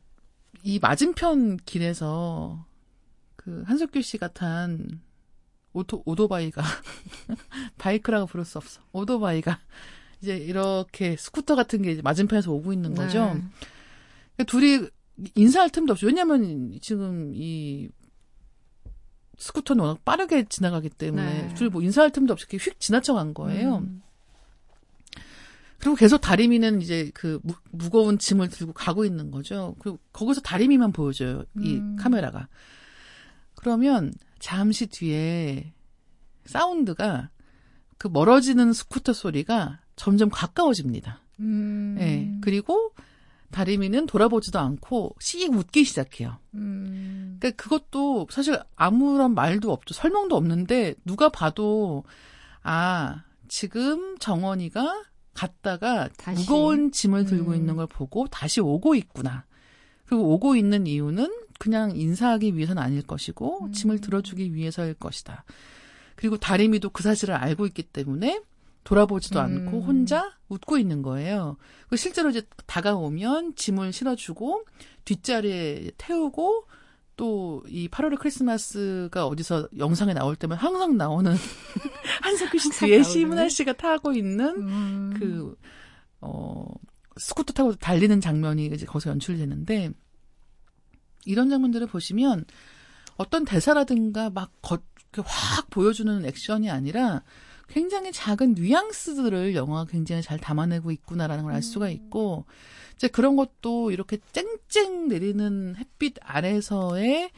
이 0.62 0.78
맞은편 0.80 1.58
길에서 1.58 2.64
그 3.36 3.62
한석규 3.66 4.02
씨가 4.02 4.28
탄 4.28 5.00
오토, 5.72 6.02
오토바이가 6.06 6.62
바이크라고 7.78 8.26
부를 8.26 8.44
수 8.44 8.58
없어. 8.58 8.80
오토바이가 8.92 9.60
이제 10.22 10.36
이렇게 10.36 11.16
스쿠터 11.16 11.54
같은 11.54 11.82
게 11.82 11.92
이제 11.92 12.02
맞은편에서 12.02 12.50
오고 12.50 12.72
있는 12.72 12.94
거죠. 12.94 13.34
네. 13.34 13.42
그러니까 14.36 14.44
둘이 14.46 14.88
인사할 15.34 15.70
틈도 15.70 15.92
없죠. 15.92 16.06
왜냐면 16.06 16.76
지금 16.80 17.32
이 17.34 17.88
스쿠터는 19.36 19.84
워낙 19.84 20.04
빠르게 20.04 20.44
지나가기 20.44 20.88
때문에 20.90 21.48
네. 21.48 21.54
둘이 21.54 21.70
뭐 21.70 21.82
인사할 21.82 22.10
틈도 22.10 22.32
없이 22.32 22.46
이렇게 22.48 22.58
휙 22.58 22.80
지나쳐 22.80 23.14
간 23.14 23.34
거예요. 23.34 23.78
음. 23.78 24.02
그리고 25.78 25.94
계속 25.94 26.18
다리미는 26.18 26.80
이제 26.80 27.10
그 27.14 27.38
무, 27.42 27.54
무거운 27.70 28.18
짐을 28.18 28.48
들고 28.48 28.72
가고 28.72 29.04
있는 29.04 29.30
거죠. 29.30 29.76
그리고 29.78 29.98
거기서 30.12 30.40
다리미만 30.40 30.92
보여줘요. 30.92 31.44
이 31.60 31.76
음. 31.76 31.96
카메라가. 31.96 32.48
그러면 33.54 34.12
잠시 34.38 34.86
뒤에 34.86 35.72
사운드가 36.46 37.30
그 37.98 38.08
멀어지는 38.08 38.72
스쿠터 38.72 39.12
소리가 39.12 39.80
점점 39.96 40.28
가까워집니다. 40.30 41.20
음. 41.40 41.96
예. 42.00 42.30
그리고 42.40 42.92
다리미는 43.56 44.04
돌아보지도 44.04 44.58
않고 44.58 45.16
씩 45.18 45.50
웃기 45.50 45.84
시작해요. 45.84 46.36
음. 46.56 47.38
그러니까 47.40 47.62
그것도 47.62 48.26
사실 48.30 48.60
아무런 48.74 49.32
말도 49.34 49.72
없죠. 49.72 49.94
설명도 49.94 50.36
없는데 50.36 50.94
누가 51.06 51.30
봐도 51.30 52.04
아 52.62 53.24
지금 53.48 54.18
정원이가 54.18 55.04
갔다가 55.32 56.10
다시. 56.18 56.42
무거운 56.42 56.92
짐을 56.92 57.24
들고 57.24 57.52
음. 57.52 57.56
있는 57.56 57.76
걸 57.76 57.86
보고 57.86 58.26
다시 58.26 58.60
오고 58.60 58.94
있구나. 58.94 59.46
그리고 60.04 60.34
오고 60.34 60.56
있는 60.56 60.86
이유는 60.86 61.32
그냥 61.58 61.96
인사하기 61.96 62.56
위해서는 62.56 62.82
아닐 62.82 63.00
것이고 63.00 63.64
음. 63.64 63.72
짐을 63.72 64.02
들어주기 64.02 64.54
위해서일 64.54 64.92
것이다. 64.92 65.44
그리고 66.14 66.36
다리미도 66.36 66.90
그 66.90 67.02
사실을 67.02 67.34
알고 67.34 67.66
있기 67.68 67.84
때문에 67.84 68.42
돌아보지도 68.86 69.40
음. 69.40 69.44
않고 69.44 69.82
혼자 69.82 70.32
웃고 70.48 70.78
있는 70.78 71.02
거예요. 71.02 71.56
그 71.88 71.96
실제로 71.96 72.30
이제 72.30 72.42
다가오면 72.66 73.56
짐을 73.56 73.92
실어주고 73.92 74.64
뒷자리에 75.04 75.90
태우고 75.98 76.66
또 77.16 77.46
이 77.68 77.88
8월의 77.88 78.18
크리스마스가 78.18 79.26
어디서 79.26 79.68
영상에 79.78 80.14
나올 80.14 80.36
때면 80.36 80.56
항상 80.58 80.96
나오는 80.96 81.34
한석규 82.22 82.58
씨 82.58 82.70
뒤에? 82.70 83.02
시문아 83.02 83.48
씨가 83.48 83.74
타고 83.74 84.12
있는 84.12 84.46
음. 84.56 85.14
그, 85.18 85.56
어, 86.20 86.66
스쿠터 87.16 87.52
타고 87.52 87.74
달리는 87.74 88.20
장면이 88.20 88.66
이제 88.66 88.86
거기서 88.86 89.10
연출되는데, 89.10 89.90
이런 91.24 91.50
장면들을 91.50 91.86
보시면 91.88 92.44
어떤 93.16 93.44
대사라든가 93.44 94.30
막 94.30 94.52
겉, 94.62 94.82
확 95.24 95.70
보여주는 95.70 96.24
액션이 96.24 96.70
아니라 96.70 97.22
굉장히 97.68 98.12
작은 98.12 98.54
뉘앙스들을 98.54 99.54
영화가 99.54 99.90
굉장히 99.90 100.22
잘 100.22 100.38
담아내고 100.38 100.90
있구나라는 100.92 101.44
걸 101.44 101.52
알 101.54 101.62
수가 101.62 101.88
있고, 101.90 102.44
이제 102.94 103.08
그런 103.08 103.36
것도 103.36 103.90
이렇게 103.90 104.18
쨍쨍 104.32 105.08
내리는 105.08 105.74
햇빛 105.76 106.14
아래서의 106.20 107.30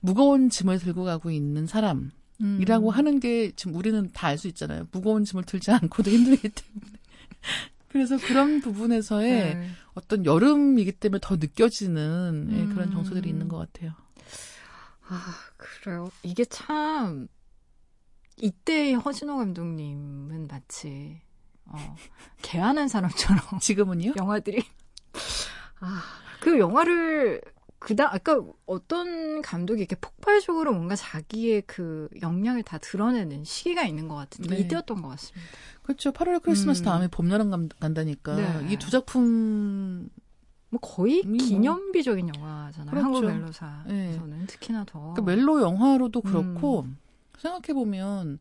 무거운 0.00 0.48
짐을 0.50 0.78
들고 0.78 1.04
가고 1.04 1.30
있는 1.30 1.66
사람, 1.66 2.10
음. 2.40 2.58
이라고 2.60 2.90
하는 2.90 3.20
게 3.20 3.52
지금 3.56 3.74
우리는 3.74 4.10
다 4.12 4.28
알 4.28 4.38
수 4.38 4.48
있잖아요. 4.48 4.86
무거운 4.92 5.24
짐을 5.24 5.44
들지 5.44 5.70
않고도 5.70 6.10
힘들기 6.10 6.48
때문에. 6.48 6.92
그래서 7.88 8.16
그런 8.18 8.60
부분에서의 8.60 9.54
네. 9.54 9.70
어떤 9.94 10.24
여름이기 10.24 10.92
때문에 10.92 11.20
더 11.22 11.36
느껴지는 11.36 12.48
예, 12.52 12.74
그런 12.74 12.88
음. 12.88 12.92
정서들이 12.92 13.28
있는 13.28 13.48
것 13.48 13.56
같아요. 13.58 13.92
아, 15.08 15.34
그래요. 15.56 16.10
이게 16.22 16.44
참, 16.44 17.28
이때의 18.40 18.94
허진호 18.94 19.36
감독님은 19.36 20.48
마치, 20.48 21.20
어, 21.66 21.76
개하는 22.42 22.88
사람처럼 22.88 23.40
지금은요? 23.60 24.14
영화들이. 24.16 24.62
아, 25.80 26.02
그 26.40 26.58
영화를, 26.58 27.40
그다, 27.78 28.12
아까 28.12 28.42
어떤 28.66 29.40
감독이 29.42 29.80
이렇게 29.80 29.96
폭발적으로 29.96 30.72
뭔가 30.72 30.96
자기의 30.96 31.62
그 31.66 32.08
역량을 32.20 32.62
다 32.62 32.78
드러내는 32.78 33.44
시기가 33.44 33.84
있는 33.84 34.08
것 34.08 34.14
같은데, 34.16 34.56
네. 34.56 34.60
이때였던 34.62 35.02
것 35.02 35.08
같습니다. 35.08 35.48
그렇죠. 35.82 36.12
8월 36.12 36.42
크리스마스 36.42 36.82
음. 36.82 36.84
다음에 36.84 37.08
봄 37.08 37.30
여름 37.30 37.50
감- 37.50 37.68
간다니까 37.80 38.34
네. 38.36 38.72
이두 38.74 38.90
작품 38.90 40.08
뭐 40.70 40.78
거의 40.80 41.22
뭐. 41.24 41.38
기념비적인 41.38 42.28
영화잖아요. 42.36 42.90
그렇죠. 42.90 43.04
한국 43.06 43.24
멜로사에서는 43.24 44.38
네. 44.40 44.46
특히나 44.46 44.84
더. 44.84 45.14
그 45.14 45.22
멜로 45.22 45.62
영화로도 45.62 46.20
음. 46.26 46.30
그렇고 46.30 46.86
생각해 47.38 47.72
보면 47.74 48.38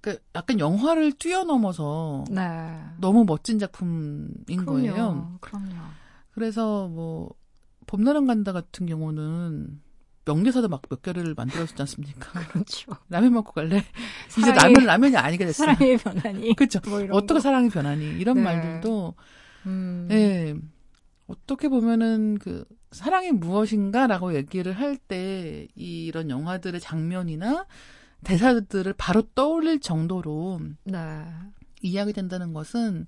그 0.00 0.18
약간 0.34 0.58
영화를 0.58 1.12
뛰어넘어서 1.12 2.24
네. 2.30 2.40
너무 3.00 3.24
멋진 3.24 3.58
작품인 3.58 4.64
거예요. 4.64 5.36
그럼요. 5.40 5.74
그래서 6.32 6.88
뭐 6.88 7.34
봄여름 7.86 8.26
간다 8.26 8.52
같은 8.52 8.86
경우는 8.86 9.80
명대사도 10.24 10.68
막 10.68 10.82
몇 10.88 11.02
개를 11.02 11.34
만들었지 11.34 11.74
않습니까? 11.78 12.30
그렇죠. 12.52 12.92
라면 13.08 13.32
먹고 13.34 13.52
갈래? 13.52 13.84
이제 14.38 14.52
사랑의- 14.52 14.54
라면 14.74 14.84
라면이 14.86 15.16
아니게 15.16 15.44
됐어요. 15.44 15.74
사랑의 15.74 15.98
변환이. 15.98 16.54
그렇죠. 16.56 16.80
뭐 16.88 17.00
어떻게 17.10 17.34
거. 17.34 17.40
사랑이 17.40 17.68
변하니 17.68 18.18
이런 18.18 18.36
네. 18.36 18.42
말들도 18.42 19.14
음. 19.66 20.08
예 20.10 20.54
어떻게 21.30 21.68
보면은 21.68 22.38
그 22.38 22.64
사랑이 22.92 23.30
무엇인가라고 23.32 24.34
얘기를 24.34 24.72
할 24.72 24.96
때 24.96 25.68
이런 25.74 26.30
영화들의 26.30 26.80
장면이나 26.80 27.66
대사들을 28.24 28.92
바로 28.94 29.22
떠올릴 29.34 29.80
정도로 29.80 30.60
네. 30.84 31.24
이야기된다는 31.82 32.52
것은 32.52 33.06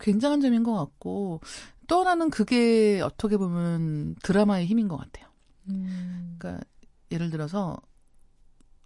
굉장한 0.00 0.40
점인 0.40 0.62
것 0.62 0.74
같고 0.74 1.40
또 1.88 2.00
하나는 2.00 2.30
그게 2.30 3.00
어떻게 3.02 3.36
보면 3.36 4.14
드라마의 4.22 4.66
힘인 4.66 4.88
것 4.88 4.96
같아요. 4.96 5.26
음. 5.68 6.36
그러니까 6.38 6.64
예를 7.10 7.30
들어서 7.30 7.76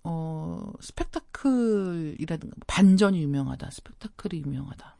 어 0.05 0.73
스펙타클이라든가 0.81 2.57
반전이 2.67 3.21
유명하다, 3.23 3.71
스펙타클이 3.71 4.41
유명하다, 4.43 4.87
뭐, 4.87 4.96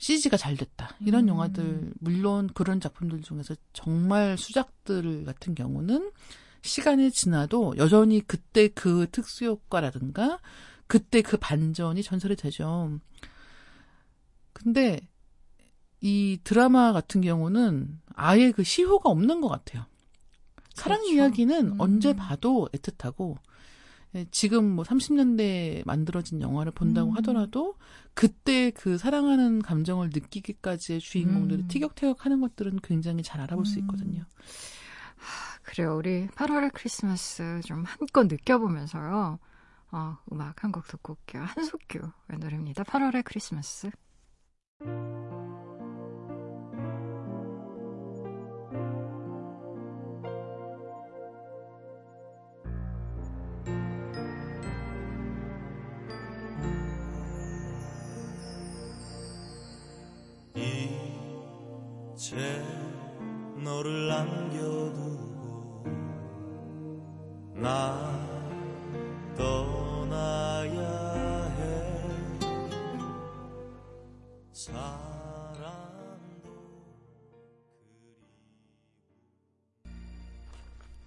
CG가 0.00 0.38
잘 0.38 0.56
됐다 0.56 0.96
이런 1.00 1.24
음. 1.24 1.28
영화들 1.28 1.92
물론 2.00 2.48
그런 2.54 2.80
작품들 2.80 3.20
중에서 3.20 3.54
정말 3.74 4.38
수작들 4.38 5.24
같은 5.26 5.54
경우는 5.54 6.10
시간이 6.62 7.10
지나도 7.10 7.74
여전히 7.76 8.20
그때 8.26 8.68
그 8.68 9.06
특수 9.12 9.44
효과라든가 9.44 10.40
그때 10.86 11.20
그 11.20 11.36
반전이 11.36 12.02
전설이 12.02 12.34
되죠. 12.36 12.98
근데 14.54 15.00
이 16.00 16.38
드라마 16.44 16.92
같은 16.92 17.20
경우는 17.20 18.00
아예 18.14 18.52
그 18.52 18.64
시효가 18.64 19.10
없는 19.10 19.42
것 19.42 19.48
같아요. 19.48 19.84
사랑 20.74 21.00
그렇죠. 21.00 21.14
이야기는 21.14 21.72
음. 21.72 21.80
언제 21.80 22.14
봐도 22.14 22.70
애틋하고 22.72 23.36
예, 23.36 23.49
지금 24.30 24.68
뭐 24.70 24.84
30년대에 24.84 25.84
만들어진 25.86 26.40
영화를 26.40 26.72
본다고 26.72 27.10
음. 27.10 27.16
하더라도 27.18 27.76
그때 28.14 28.70
그 28.72 28.98
사랑하는 28.98 29.62
감정을 29.62 30.10
느끼기까지의 30.12 31.00
주인공들이 31.00 31.62
음. 31.62 31.68
티격태격하는 31.68 32.40
것들은 32.40 32.80
굉장히 32.82 33.22
잘 33.22 33.40
알아볼 33.40 33.66
수 33.66 33.78
음. 33.78 33.82
있거든요. 33.84 34.24
그래요. 35.62 35.96
우리 35.96 36.26
8월의 36.28 36.72
크리스마스 36.72 37.60
좀 37.64 37.84
한껏 37.84 38.26
느껴보면서요. 38.26 39.38
어, 39.92 40.18
음악 40.32 40.62
한 40.64 40.72
곡 40.72 40.86
듣고 40.88 41.12
올게요. 41.14 41.42
한석규의 41.44 42.38
노래입니다. 42.40 42.84
8월의 42.84 43.24
크리스마스. 43.24 43.90
제 62.20 62.36
너를 63.64 64.08
남겨두고 64.08 65.84
나 67.54 68.28
떠나야 69.34 70.80
해 71.56 72.38
사랑도 74.52 76.20
그리워 76.34 76.60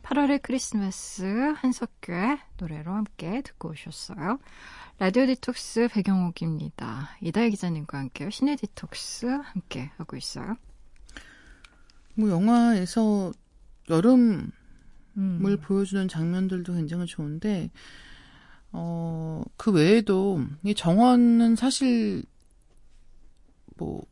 8월의 0.02 0.42
크리스마스 0.42 1.26
한석규의 1.58 2.40
노래로 2.58 2.92
함께 2.92 3.44
듣고 3.44 3.70
오셨어요. 3.70 4.40
라디오 4.98 5.28
디톡스 5.28 5.90
배경옥입니다. 5.92 7.18
이다혜 7.22 7.52
기자님과 7.52 8.00
함께 8.00 8.32
씨네 8.32 8.56
디톡스 8.56 9.28
함께 9.28 9.92
하고 9.98 10.18
있어요. 10.18 10.58
뭐 12.16 12.30
영화에서 12.30 13.32
여름을 13.90 14.52
음. 15.18 15.58
보여주는 15.62 16.08
장면들도 16.08 16.74
굉장히 16.74 17.06
좋은데 17.06 17.72
어, 18.72 19.44
그 19.58 19.72
외에도 19.72 20.42
이 20.64 20.74
정원은 20.74 21.56
사실 21.56 22.24
뭐 23.78 24.04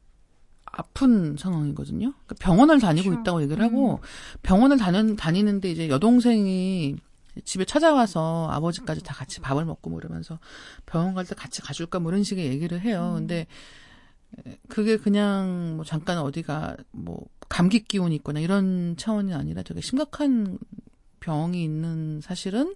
아픈 0.65 1.35
상황이거든요. 1.37 2.13
그러니까 2.13 2.35
병원을 2.39 2.79
다니고 2.79 3.09
그렇죠. 3.09 3.21
있다고 3.21 3.41
얘기를 3.43 3.63
하고 3.63 3.99
병원을 4.41 4.77
다니, 4.77 5.15
다니는데 5.15 5.71
이제 5.71 5.89
여동생이 5.89 6.95
집에 7.45 7.65
찾아와서 7.65 8.47
아버지까지 8.51 9.03
다 9.03 9.13
같이 9.13 9.39
밥을 9.41 9.65
먹고 9.65 9.89
뭐 9.89 9.99
이러면서 9.99 10.39
병원 10.85 11.13
갈 11.13 11.25
때 11.25 11.35
같이 11.35 11.61
가줄까 11.61 11.99
뭐 11.99 12.11
이런 12.11 12.23
식의 12.23 12.45
얘기를 12.47 12.79
해요. 12.81 13.13
근데 13.15 13.47
그게 14.67 14.97
그냥 14.97 15.75
뭐 15.75 15.85
잠깐 15.85 16.19
어디가 16.19 16.77
뭐 16.91 17.25
감기 17.49 17.83
기운이 17.83 18.15
있거나 18.15 18.39
이런 18.39 18.95
차원이 18.97 19.33
아니라 19.33 19.61
되게 19.63 19.81
심각한 19.81 20.57
병이 21.19 21.63
있는 21.63 22.21
사실은 22.21 22.75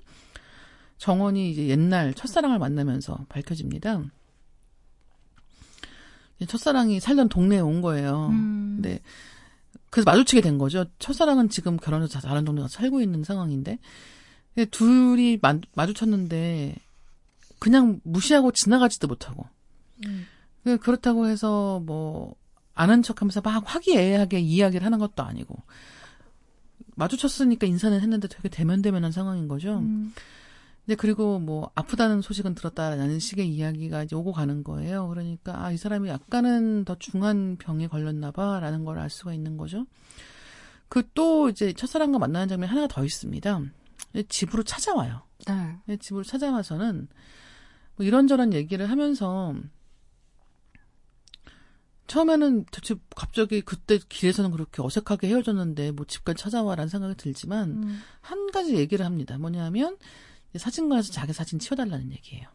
정원이 0.97 1.51
이제 1.51 1.67
옛날 1.67 2.13
첫사랑을 2.13 2.59
만나면서 2.59 3.25
밝혀집니다. 3.29 4.03
첫사랑이 6.47 6.99
살던 6.99 7.29
동네에 7.29 7.59
온 7.59 7.81
거예요. 7.81 8.27
음. 8.31 8.73
근데 8.75 8.99
그래서 9.89 10.09
마주치게 10.09 10.41
된 10.41 10.57
거죠. 10.57 10.85
첫사랑은 10.99 11.49
지금 11.49 11.77
결혼해서 11.77 12.19
다른 12.19 12.43
동네 12.43 12.61
가서 12.61 12.77
살고 12.77 13.01
있는 13.01 13.23
상황인데 13.23 13.79
근데 14.53 14.69
둘이 14.69 15.39
마, 15.41 15.57
마주쳤는데 15.73 16.75
그냥 17.59 18.01
무시하고 18.03 18.51
지나가지도 18.51 19.07
못하고 19.07 19.47
음. 20.05 20.27
그- 20.65 20.77
그렇다고 20.77 21.27
해서 21.27 21.79
뭐 21.85 22.35
아는 22.73 23.01
척하면서 23.03 23.39
막 23.41 23.63
화기애애하게 23.65 24.39
이야기를 24.39 24.85
하는 24.85 24.99
것도 24.99 25.23
아니고 25.23 25.55
마주쳤으니까 26.95 27.67
인사는 27.67 27.99
했는데 27.99 28.27
되게 28.27 28.49
대면대면한 28.49 29.11
상황인 29.11 29.47
거죠. 29.47 29.77
음. 29.79 30.13
근데 30.85 30.95
그리고 30.95 31.39
뭐 31.39 31.71
아프다는 31.75 32.21
소식은 32.21 32.53
들었다라는 32.55 33.19
식의 33.19 33.47
이야기가 33.49 34.03
이제 34.03 34.15
오고 34.15 34.33
가는 34.33 34.63
거예요. 34.63 35.07
그러니까 35.07 35.65
아, 35.65 35.71
이 35.71 35.77
사람이 35.77 36.09
약간은 36.09 36.85
더 36.85 36.95
중한 36.99 37.57
병에 37.57 37.87
걸렸나 37.87 38.31
봐라는 38.31 38.85
걸 38.85 38.97
알 38.99 39.09
수가 39.09 39.33
있는 39.33 39.57
거죠. 39.57 39.85
그 40.89 41.03
또 41.15 41.49
이제 41.49 41.73
첫사랑과 41.73 42.19
만나는 42.19 42.47
장면이 42.47 42.69
하나 42.69 42.87
더 42.87 43.03
있습니다. 43.03 43.61
집으로 44.29 44.63
찾아와요. 44.63 45.21
네. 45.47 45.77
네, 45.85 45.97
집으로 45.97 46.23
찾아와서는 46.23 47.07
뭐 47.97 48.05
이런저런 48.05 48.53
얘기를 48.53 48.89
하면서 48.89 49.55
처음에는 52.07 52.65
대체 52.71 52.95
갑자기 53.15 53.61
그때 53.61 53.99
길에서는 54.09 54.51
그렇게 54.51 54.81
어색하게 54.81 55.27
헤어졌는데 55.27 55.91
뭐 55.91 56.05
집까지 56.05 56.41
찾아와라는 56.41 56.89
생각이 56.89 57.15
들지만 57.15 57.83
음. 57.83 58.01
한 58.21 58.51
가지 58.51 58.75
얘기를 58.75 59.05
합니다. 59.05 59.37
뭐냐면 59.37 59.97
사진관에서 60.55 61.11
자기 61.11 61.33
사진 61.33 61.59
치워달라는 61.59 62.11
얘기예요. 62.11 62.47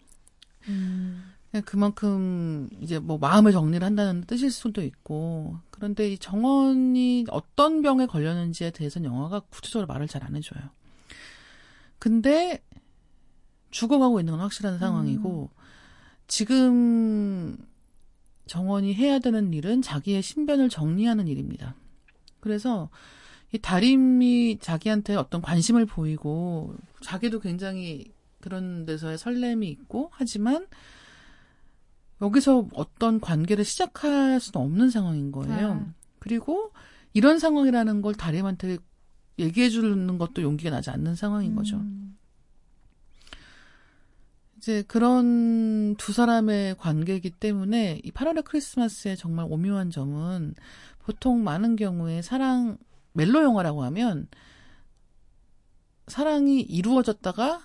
음. 0.69 1.33
그만큼 1.65 2.69
이제 2.81 3.01
뭐 3.01 3.19
마음의 3.19 3.53
정리를 3.53 3.85
한다는 3.85 4.23
뜻일 4.23 4.53
수도 4.53 4.83
있고 4.83 5.59
그런데 5.71 6.13
이 6.13 6.17
정원이 6.17 7.27
어떤 7.31 7.83
병에 7.83 8.07
걸렸는지에 8.07 8.71
대해서는 8.71 9.11
영화가 9.11 9.41
구체적으로 9.51 9.89
말을 9.89 10.07
잘 10.07 10.23
안 10.23 10.37
해줘요. 10.37 10.63
근데 11.99 12.63
죽어가고 13.71 14.21
있는 14.21 14.33
건 14.35 14.41
확실한 14.43 14.79
상황이고 14.79 15.51
지금 16.27 17.57
정원이 18.51 18.95
해야 18.95 19.21
되는 19.21 19.55
일은 19.55 19.81
자기의 19.81 20.23
신변을 20.23 20.71
정리하는 20.71 21.29
일입니다. 21.29 21.77
그래서 22.41 22.91
이 23.53 23.59
다림이 23.59 24.59
자기한테 24.61 25.15
어떤 25.15 25.41
관심을 25.41 25.87
보이고 25.87 26.75
자기도 27.01 27.39
굉장히 27.39 28.11
그런 28.41 28.87
데서의 28.87 29.19
설렘이 29.19 29.69
있고 29.69 30.11
하지만 30.13 30.67
여기서 32.21 32.67
어떤 32.75 33.21
관계를 33.21 33.65
시작할 33.65 34.41
수는 34.41 34.67
없는 34.67 34.91
상황인 34.91 35.31
거예요. 35.31 35.75
네. 35.75 35.87
그리고 36.19 36.73
이런 37.13 37.39
상황이라는 37.39 38.03
걸 38.03 38.15
다림한테 38.15 38.79
얘기해 39.39 39.69
주는 39.69 40.19
것도 40.19 40.43
용기가 40.43 40.71
나지 40.71 40.91
않는 40.91 41.15
상황인 41.15 41.55
거죠. 41.55 41.81
음. 44.61 44.71
이제 44.71 44.83
그런 44.87 45.97
두 45.97 46.13
사람의 46.13 46.77
관계이기 46.77 47.31
때문에 47.31 48.01
이 48.05 48.11
8월의 48.11 48.45
크리스마스의 48.45 49.17
정말 49.17 49.47
오묘한 49.49 49.91
점은 49.91 50.55
보통 50.99 51.43
많은 51.43 51.77
경우에 51.77 52.21
사랑 52.21 52.77
멜로 53.13 53.43
영화라고 53.43 53.83
하면 53.85 54.29
사랑이 56.09 56.61
이루어졌다가 56.61 57.63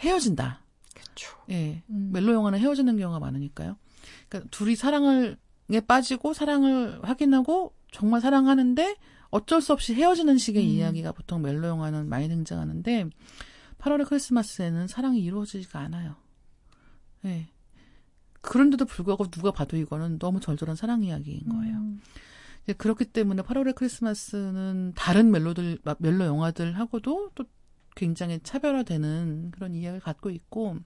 헤어진다. 0.00 0.62
그쵸. 0.94 1.36
예. 1.50 1.82
음. 1.88 2.10
멜로 2.12 2.34
영화는 2.34 2.58
헤어지는 2.58 2.98
경우가 2.98 3.18
많으니까요. 3.18 3.76
그러니까 4.28 4.50
둘이 4.50 4.76
사랑을 4.76 5.38
에 5.70 5.80
빠지고 5.80 6.32
사랑을 6.32 6.98
확인하고 7.02 7.74
정말 7.92 8.22
사랑하는데 8.22 8.96
어쩔 9.28 9.60
수 9.60 9.74
없이 9.74 9.94
헤어지는 9.94 10.38
식의 10.38 10.62
음. 10.62 10.68
이야기가 10.68 11.12
보통 11.12 11.42
멜로 11.42 11.68
영화는 11.68 12.08
많이 12.08 12.28
등장하는데 12.28 13.10
8월의 13.78 14.08
크리스마스에는 14.08 14.86
사랑이 14.88 15.20
이루어지지가 15.20 15.78
않아요. 15.80 16.16
예. 17.24 17.48
그런데도 18.40 18.84
불구하고 18.84 19.28
누가 19.28 19.50
봐도 19.50 19.76
이거는 19.76 20.18
너무 20.18 20.40
절절한 20.40 20.76
사랑 20.76 21.02
이야기인 21.02 21.48
거예요. 21.48 21.76
음. 21.76 22.00
그렇기 22.76 23.06
때문에 23.06 23.42
8월의 23.42 23.74
크리스마스는 23.74 24.92
다른 24.94 25.30
멜로들 25.30 25.78
멜로 25.98 26.26
영화들하고도 26.26 27.30
또 27.34 27.44
굉장히 27.96 28.38
차별화되는 28.42 29.50
그런 29.52 29.74
이야기를 29.74 30.00
갖고 30.00 30.30
있고 30.30 30.76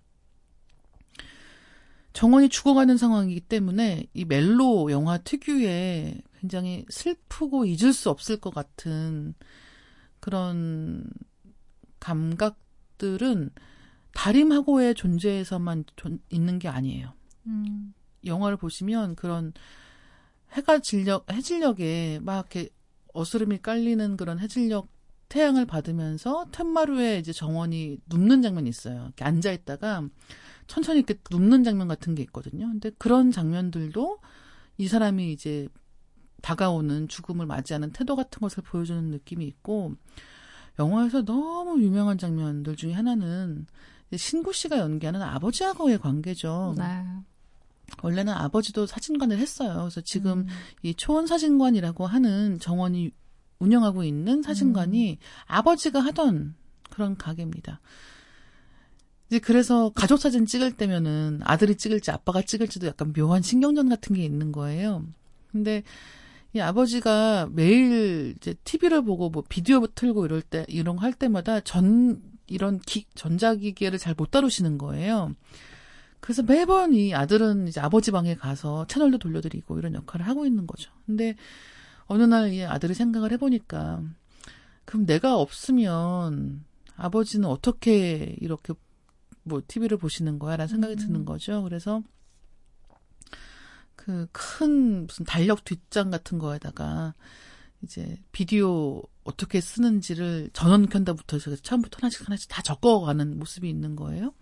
정원이 2.12 2.48
죽어가는 2.50 2.96
상황이기 2.96 3.40
때문에 3.40 4.06
이 4.14 4.24
멜로 4.24 4.90
영화 4.90 5.18
특유의 5.18 6.22
굉장히 6.40 6.84
슬프고 6.88 7.64
잊을 7.64 7.92
수 7.92 8.10
없을 8.10 8.38
것 8.38 8.54
같은 8.54 9.34
그런 10.20 11.04
감각 11.98 12.58
들은 13.02 13.50
다림하고의 14.14 14.94
존재에서만 14.94 15.84
존- 15.96 16.20
있는 16.30 16.60
게 16.60 16.68
아니에요. 16.68 17.12
음. 17.48 17.92
영화를 18.24 18.56
보시면 18.56 19.16
그런 19.16 19.52
해가 20.52 20.78
질력 20.78 21.30
해질녘에 21.32 22.20
막 22.22 22.46
이렇게 22.54 22.68
어스름이 23.12 23.58
깔리는 23.58 24.16
그런 24.16 24.38
해질녘 24.38 24.86
태양을 25.28 25.66
받으면서 25.66 26.46
툇마루에 26.52 27.18
이제 27.18 27.32
정원이 27.32 27.98
눕는 28.06 28.42
장면이 28.42 28.68
있어요. 28.68 29.04
이렇게 29.06 29.24
앉아 29.24 29.50
있다가 29.50 30.06
천천히 30.68 30.98
이렇게 31.00 31.14
눕는 31.30 31.64
장면 31.64 31.88
같은 31.88 32.14
게 32.14 32.22
있거든요. 32.24 32.66
근데 32.68 32.90
그런 32.98 33.32
장면들도 33.32 34.20
이 34.78 34.86
사람이 34.86 35.32
이제 35.32 35.66
다가오는 36.42 37.08
죽음을 37.08 37.46
맞이하는 37.46 37.90
태도 37.92 38.14
같은 38.14 38.40
것을 38.40 38.62
보여주는 38.62 39.02
느낌이 39.10 39.44
있고 39.46 39.94
영화에서 40.78 41.24
너무 41.24 41.80
유명한 41.82 42.18
장면들 42.18 42.76
중에 42.76 42.92
하나는 42.92 43.66
신구 44.14 44.52
씨가 44.52 44.78
연기하는 44.78 45.22
아버지하고의 45.22 45.98
관계죠. 45.98 46.74
네. 46.76 47.04
원래는 48.02 48.32
아버지도 48.32 48.86
사진관을 48.86 49.38
했어요. 49.38 49.74
그래서 49.80 50.00
지금 50.00 50.40
음. 50.40 50.46
이 50.82 50.94
초원 50.94 51.26
사진관이라고 51.26 52.06
하는 52.06 52.58
정원이 52.58 53.10
운영하고 53.58 54.02
있는 54.02 54.42
사진관이 54.42 55.18
아버지가 55.46 56.00
하던 56.00 56.54
그런 56.90 57.16
가게입니다. 57.16 57.80
이제 59.28 59.38
그래서 59.38 59.90
가족 59.94 60.18
사진 60.18 60.46
찍을 60.46 60.72
때면은 60.72 61.40
아들이 61.44 61.76
찍을지 61.76 62.10
아빠가 62.10 62.42
찍을지도 62.42 62.86
약간 62.86 63.12
묘한 63.12 63.40
신경전 63.40 63.88
같은 63.88 64.14
게 64.16 64.24
있는 64.24 64.52
거예요. 64.52 65.06
근데 65.50 65.82
이 66.54 66.60
아버지가 66.60 67.48
매일 67.52 68.34
이제 68.36 68.54
TV를 68.64 69.02
보고 69.02 69.30
뭐 69.30 69.42
비디오 69.48 69.86
틀고 69.86 70.24
이럴 70.26 70.42
때 70.42 70.64
이런 70.68 70.96
거 70.96 71.02
할 71.02 71.12
때마다 71.14 71.60
전 71.60 72.20
이런 72.46 72.78
기, 72.80 73.06
전자기기를 73.14 73.98
잘 73.98 74.14
못 74.16 74.30
다루시는 74.30 74.76
거예요. 74.78 75.34
그래서 76.20 76.42
매번 76.42 76.92
이 76.94 77.14
아들은 77.14 77.66
이제 77.68 77.80
아버지 77.80 78.10
방에 78.10 78.34
가서 78.36 78.86
채널도 78.86 79.18
돌려드리고 79.18 79.78
이런 79.78 79.94
역할을 79.94 80.26
하고 80.28 80.46
있는 80.46 80.66
거죠. 80.66 80.92
근데 81.06 81.34
어느 82.06 82.22
날 82.24 82.52
이 82.52 82.62
아들이 82.64 82.94
생각을 82.94 83.32
해보니까 83.32 84.02
그럼 84.84 85.06
내가 85.06 85.36
없으면 85.38 86.64
아버지는 86.96 87.48
어떻게 87.48 88.36
이렇게 88.40 88.74
뭐 89.44 89.62
TV를 89.66 89.96
보시는 89.96 90.38
거야? 90.38 90.56
라는 90.56 90.68
생각이 90.68 90.94
음. 90.94 90.98
드는 90.98 91.24
거죠. 91.24 91.62
그래서 91.62 92.02
그 94.04 94.26
큰 94.32 95.06
무슨 95.06 95.24
달력 95.24 95.64
뒷장 95.64 96.10
같은 96.10 96.38
거에다가 96.38 97.14
이제 97.82 98.20
비디오 98.32 99.02
어떻게 99.24 99.60
쓰는지를 99.60 100.50
전원 100.52 100.88
켠다부터 100.88 101.36
해서 101.36 101.54
처음부터 101.56 101.98
하나씩 102.00 102.26
하나씩 102.26 102.48
다 102.48 102.62
적어가는 102.62 103.38
모습이 103.38 103.68
있는 103.68 103.94
거예요. 103.96 104.34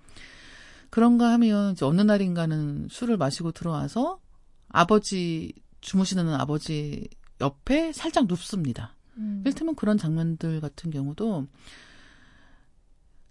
그런가 0.90 1.32
하면 1.32 1.72
이제 1.72 1.84
어느 1.84 2.00
날인가는 2.00 2.88
술을 2.90 3.16
마시고 3.16 3.52
들어와서 3.52 4.20
아버지 4.68 5.52
주무시는 5.82 6.32
아버지 6.34 7.08
옆에 7.40 7.92
살짝 7.92 8.26
눕습니다. 8.26 8.96
음. 9.18 9.42
이를테면 9.44 9.74
그런 9.74 9.98
장면들 9.98 10.61
같은 10.61 10.90
경우도 10.90 11.46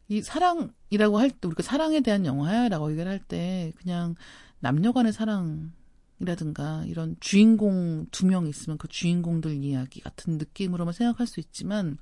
이 0.09 0.21
사랑이라고 0.21 1.19
할 1.19 1.29
때 1.31 1.47
우리가 1.47 1.63
사랑에 1.63 2.01
대한 2.01 2.25
영화야라고 2.25 2.91
얘기를 2.91 3.09
할 3.11 3.19
때 3.19 3.71
그냥 3.77 4.15
남녀 4.59 4.91
간의 4.91 5.13
사랑 5.13 5.71
이라든가 6.19 6.83
이런 6.85 7.15
주인공 7.19 8.05
두 8.11 8.25
명 8.25 8.47
있으면 8.47 8.77
그 8.77 8.87
주인공들 8.87 9.53
이야기 9.63 10.01
같은 10.01 10.37
느낌으로만 10.37 10.93
생각할 10.93 11.27
수 11.27 11.39
있지만 11.39 11.97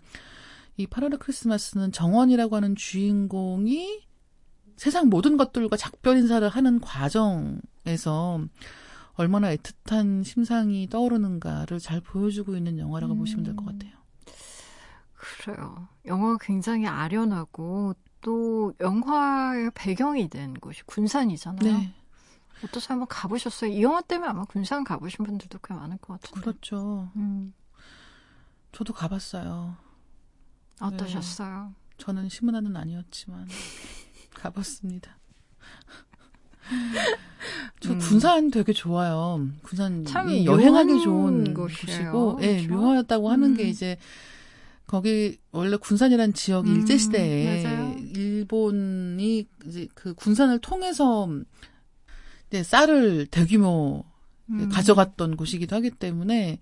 이 0.77 0.85
8월의 0.87 1.19
크리스마스는 1.19 1.91
정원이라고 1.91 2.55
하는 2.55 2.75
주인공이 2.75 4.05
세상 4.75 5.09
모든 5.09 5.37
것들과 5.37 5.75
작별 5.77 6.17
인사를 6.17 6.47
하는 6.47 6.79
과정에서 6.79 8.41
얼마나 9.13 9.55
애틋한 9.55 10.23
심상이 10.23 10.87
떠오르는가를 10.89 11.79
잘 11.79 11.99
보여주고 12.01 12.55
있는 12.55 12.77
영화라고 12.77 13.13
음. 13.13 13.17
보시면 13.19 13.43
될 13.43 13.55
것 13.55 13.65
같아요. 13.65 13.91
그래요. 15.15 15.87
영화가 16.05 16.37
굉장히 16.41 16.85
아련하고 16.85 17.95
또 18.21 18.73
영화의 18.79 19.71
배경이 19.73 20.29
된 20.29 20.53
곳이 20.55 20.83
군산이잖아요. 20.85 21.77
네, 21.77 21.93
어떠세요? 22.63 22.93
한번 22.93 23.07
가보셨어요? 23.07 23.71
이 23.71 23.81
영화 23.81 24.01
때문에 24.01 24.29
아마 24.29 24.45
군산 24.45 24.83
가보신 24.83 25.25
분들도 25.25 25.59
꽤 25.59 25.73
많을 25.73 25.97
것 25.97 26.19
같은데. 26.19 26.41
그렇죠. 26.41 27.09
음, 27.15 27.53
저도 28.71 28.93
가봤어요. 28.93 29.75
어떠셨어요? 30.79 31.73
저는 31.97 32.29
시문화는 32.29 32.75
아니었지만 32.75 33.47
가봤습니다. 34.35 35.17
저 37.79 37.93
음. 37.93 37.99
군산 37.99 38.51
되게 38.51 38.73
좋아요. 38.73 39.47
군산 39.63 40.03
참이 40.05 40.45
여행하기 40.45 41.01
좋은 41.01 41.53
곳이에요. 41.53 42.11
곳이고, 42.11 42.39
예, 42.41 42.65
그렇죠? 42.65 42.73
묘하다고 42.73 43.31
하는 43.31 43.51
음. 43.51 43.57
게 43.57 43.63
이제 43.63 43.97
거기 44.85 45.37
원래 45.51 45.77
군산이라는 45.77 46.33
지역이 46.33 46.69
음, 46.69 46.75
일제 46.77 46.97
시대에. 46.97 47.95
일본이 48.15 49.47
이제 49.65 49.87
그 49.93 50.13
군산을 50.13 50.59
통해서 50.59 51.27
이제 52.49 52.63
쌀을 52.63 53.27
대규모 53.27 54.03
음. 54.49 54.69
가져갔던 54.69 55.35
곳이기도 55.35 55.75
하기 55.75 55.91
때문에 55.91 56.59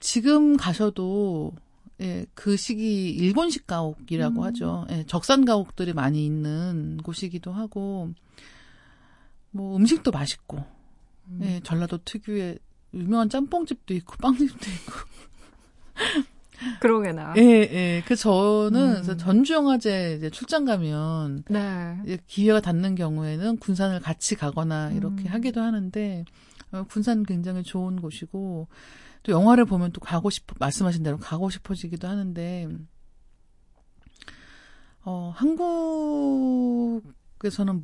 지금 0.00 0.56
가셔도 0.56 1.52
예, 2.00 2.26
그 2.34 2.56
시기 2.56 3.10
일본식 3.10 3.66
가옥이라고 3.66 4.40
음. 4.40 4.44
하죠. 4.46 4.86
예, 4.90 5.04
적산 5.06 5.44
가옥들이 5.44 5.92
많이 5.92 6.24
있는 6.26 6.98
곳이기도 7.04 7.52
하고 7.52 8.10
뭐 9.50 9.76
음식도 9.76 10.10
맛있고 10.10 10.64
음. 11.28 11.40
예, 11.42 11.60
전라도 11.62 11.98
특유의 12.04 12.58
유명한 12.94 13.28
짬뽕집도 13.28 13.94
있고 13.94 14.16
빵집도 14.16 14.70
있고 14.70 14.92
그러게나. 16.80 17.34
예, 17.36 17.42
예. 17.42 18.02
그 18.06 18.16
저는 18.16 19.04
음. 19.08 19.18
전주영화제 19.18 20.16
이제 20.18 20.30
출장 20.30 20.64
가면 20.64 21.44
네. 21.48 21.98
이제 22.04 22.18
기회가 22.26 22.60
닿는 22.60 22.94
경우에는 22.94 23.58
군산을 23.58 24.00
같이 24.00 24.34
가거나 24.34 24.90
이렇게 24.92 25.24
음. 25.24 25.26
하기도 25.28 25.60
하는데 25.60 26.24
어, 26.72 26.84
군산 26.88 27.22
굉장히 27.22 27.62
좋은 27.62 28.00
곳이고 28.00 28.68
또 29.22 29.32
영화를 29.32 29.64
보면 29.64 29.92
또 29.92 30.00
가고 30.00 30.30
싶어 30.30 30.54
말씀하신 30.58 31.02
대로 31.02 31.18
가고 31.18 31.50
싶어지기도 31.50 32.08
하는데 32.08 32.68
어 35.04 35.32
한국에서는 35.36 37.02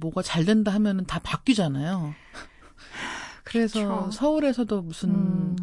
뭐가 0.01 0.22
잘 0.22 0.45
된다 0.45 0.72
하면은 0.74 1.05
다 1.05 1.20
바뀌잖아요. 1.20 2.14
그래서 3.45 3.81
그렇죠. 3.81 4.11
서울에서도 4.11 4.83
무슨 4.83 5.11
음. 5.11 5.57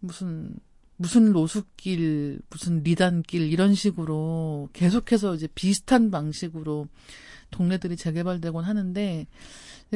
무슨 0.00 0.54
무슨 1.02 1.32
로수길, 1.32 2.40
무슨 2.48 2.84
리단길 2.84 3.52
이런 3.52 3.74
식으로 3.74 4.68
계속해서 4.72 5.34
이제 5.34 5.48
비슷한 5.52 6.12
방식으로 6.12 6.86
동네들이 7.50 7.96
재개발되곤 7.96 8.64
하는데 8.64 9.26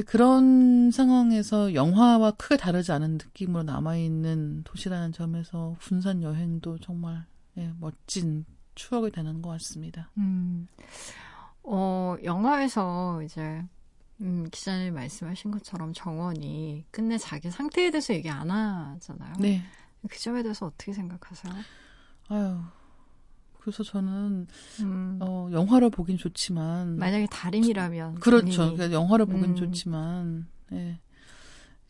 그런 0.05 0.91
상황에서 0.91 1.75
영화와 1.75 2.33
크게 2.33 2.57
다르지 2.57 2.91
않은 2.91 3.13
느낌으로 3.13 3.63
남아있는 3.63 4.65
도시라는 4.65 5.13
점에서 5.13 5.77
군산 5.81 6.23
여행도 6.23 6.79
정말 6.81 7.25
예, 7.57 7.73
멋진 7.79 8.45
추억이 8.75 9.13
되는 9.13 9.41
것 9.41 9.51
같습니다. 9.51 10.11
음. 10.19 10.67
어, 11.63 12.17
영화에서 12.25 13.23
이제, 13.23 13.65
음, 14.21 14.49
기자님 14.51 14.95
말씀하신 14.95 15.53
것처럼 15.53 15.93
정원이 15.95 16.85
끝내 16.91 17.17
자기 17.17 17.51
상태에 17.51 17.91
대해서 17.91 18.13
얘기 18.13 18.29
안 18.29 18.51
하잖아요. 18.51 19.35
네. 19.39 19.63
그 20.09 20.19
점에 20.19 20.43
대해서 20.43 20.67
어떻게 20.67 20.93
생각하세요? 20.93 21.53
아유. 22.29 22.59
그래서 23.61 23.83
저는 23.83 24.47
음, 24.81 25.19
어, 25.21 25.49
영화를 25.51 25.91
보긴 25.91 26.19
좋지만 26.19 26.99
만약에 26.99 27.27
달인이라면. 27.31 28.17
그렇죠. 28.21 28.75
본인이. 28.77 28.93
영화를 28.93 29.27
보긴 29.27 29.51
음. 29.51 29.57
좋지만, 29.57 30.47
예. 30.73 31.01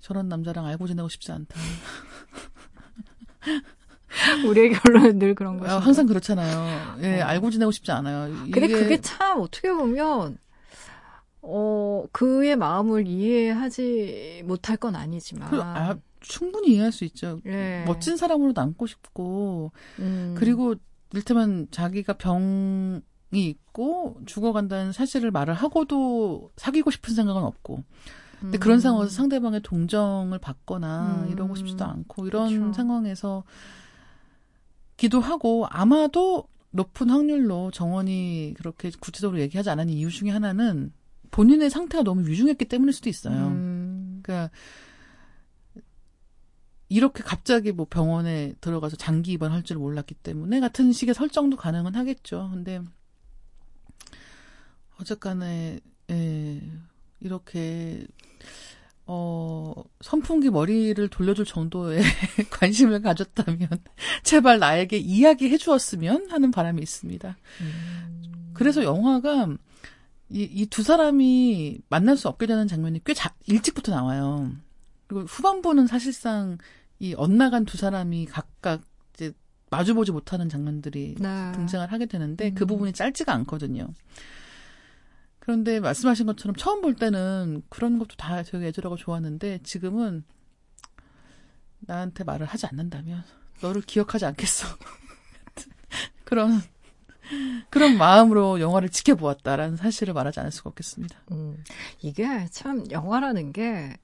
저런 0.01 0.29
남자랑 0.29 0.64
알고 0.67 0.87
지내고 0.87 1.09
싶지 1.09 1.33
않다. 1.33 1.59
우리의 4.47 4.71
결론은 4.73 5.19
늘 5.19 5.35
그런 5.35 5.59
거죠. 5.59 5.73
아, 5.73 5.79
항상 5.79 6.07
그렇잖아요. 6.07 6.99
예, 7.03 7.21
어. 7.21 7.25
알고 7.27 7.51
지내고 7.51 7.71
싶지 7.73 7.91
않아요. 7.93 8.33
근데 8.51 8.67
이게 8.67 8.69
그게 8.69 9.01
참 9.01 9.41
어떻게 9.41 9.71
보면 9.73 10.39
어 11.43 12.05
그의 12.12 12.57
마음을 12.57 13.07
이해하지 13.07 14.43
못할 14.47 14.77
건 14.77 14.97
아니지만 14.97 15.51
그, 15.51 15.61
아, 15.62 15.97
충분히 16.29 16.72
이해할 16.72 16.93
수 16.93 17.05
있죠. 17.05 17.41
예. 17.47 17.85
멋진 17.87 18.16
사람으로 18.16 18.53
남고 18.55 18.87
싶고, 18.87 19.72
음, 19.99 20.35
그리고 20.37 20.74
일테면 21.14 21.68
자기가 21.70 22.14
병이 22.14 23.01
있고 23.33 24.20
죽어간다는 24.27 24.93
사실을 24.93 25.31
말을 25.31 25.55
하고도 25.55 26.51
사귀고 26.57 26.91
싶은 26.91 27.14
생각은 27.14 27.43
없고, 27.43 27.83
근데 28.41 28.59
그런 28.59 28.79
음, 28.79 28.81
상황에서 28.81 29.11
상대방의 29.11 29.61
동정을 29.62 30.39
받거나 30.39 31.24
음. 31.27 31.33
이러고 31.33 31.55
싶지도 31.55 31.85
않고 31.85 32.27
이런 32.27 32.49
그쵸. 32.49 32.72
상황에서 32.72 33.45
기도하고 34.97 35.66
아마도 35.70 36.47
높은 36.70 37.09
확률로 37.09 37.70
정원이 37.70 38.55
그렇게 38.57 38.91
구체적으로 39.01 39.41
얘기하지 39.41 39.70
않은 39.70 39.89
이유 39.89 40.11
중에 40.11 40.31
하나는 40.31 40.93
본인의 41.31 41.70
상태가 41.70 42.05
너무 42.05 42.22
유중했기 42.29 42.66
때문일 42.66 42.93
수도 42.93 43.09
있어요. 43.09 43.49
음, 43.49 44.20
그러니까 44.22 44.51
이렇게 46.89 47.22
갑자기 47.22 47.72
뭐 47.72 47.87
병원에 47.89 48.55
들어가서 48.61 48.97
장기 48.97 49.32
입원할 49.32 49.62
줄 49.64 49.76
몰랐기 49.78 50.14
때문에 50.14 50.61
같은 50.61 50.93
식의 50.93 51.14
설정도 51.14 51.57
가능은 51.57 51.95
하겠죠. 51.95 52.49
근데 52.53 52.80
어쨌간에 55.01 55.80
예, 56.11 56.62
이렇게 57.20 58.07
어 59.07 59.72
선풍기 60.01 60.51
머리를 60.51 61.07
돌려줄 61.09 61.45
정도의 61.45 62.03
관심을 62.51 63.03
가졌다면 63.03 63.68
제발 64.24 64.59
나에게 64.59 64.97
이야기해 64.99 65.59
주었으면 65.59 66.30
하는 66.30 66.51
바람이 66.51 66.82
있습니다. 66.82 67.37
음. 67.61 68.51
그래서 68.55 68.82
영화가 68.84 69.49
이 70.30 70.43
이 70.62 70.66
두 70.66 70.82
사람이 70.82 71.78
만날 71.89 72.16
수 72.16 72.28
없게 72.28 72.47
되는 72.47 72.66
장면이 72.66 73.01
꽤 73.05 73.14
자, 73.14 73.32
일찍부터 73.47 73.93
나와요. 73.93 74.51
그리고 75.07 75.24
후반부는 75.24 75.86
사실상 75.86 76.59
이 76.98 77.14
엇나간 77.14 77.64
두 77.64 77.76
사람이 77.76 78.26
각각 78.26 78.82
이제 79.14 79.32
마주보지 79.70 80.12
못하는 80.12 80.48
장면들이 80.48 81.16
네. 81.18 81.52
등장을 81.52 81.90
하게 81.90 82.07
되는데 82.07 82.52
그 82.52 82.64
음. 82.64 82.66
부분이 82.66 82.92
짧지가 82.92 83.32
않거든요. 83.32 83.88
그런데 85.38 85.78
말씀하신 85.78 86.26
것처럼 86.26 86.57
처음 86.57 86.80
볼 86.80 86.94
때는 86.94 87.62
그런 87.68 87.98
것도 87.98 88.16
다 88.16 88.42
되게 88.42 88.66
애절하고 88.66 88.96
좋았는데 88.96 89.61
지금은 89.62 90.24
나한테 91.80 92.24
말을 92.24 92.46
하지 92.46 92.66
않는다면 92.66 93.22
너를 93.62 93.82
기억하지 93.82 94.24
않겠어. 94.26 94.66
그런 96.24 96.61
그런 97.70 97.96
마음으로 97.96 98.61
영화를 98.61 98.88
지켜보았다라는 98.88 99.76
사실을 99.76 100.14
말하지 100.14 100.40
않을 100.40 100.50
수가 100.50 100.70
없겠습니다. 100.70 101.16
음, 101.32 101.62
이게 102.00 102.46
참 102.50 102.84
영화라는 102.90 103.52
게 103.52 103.96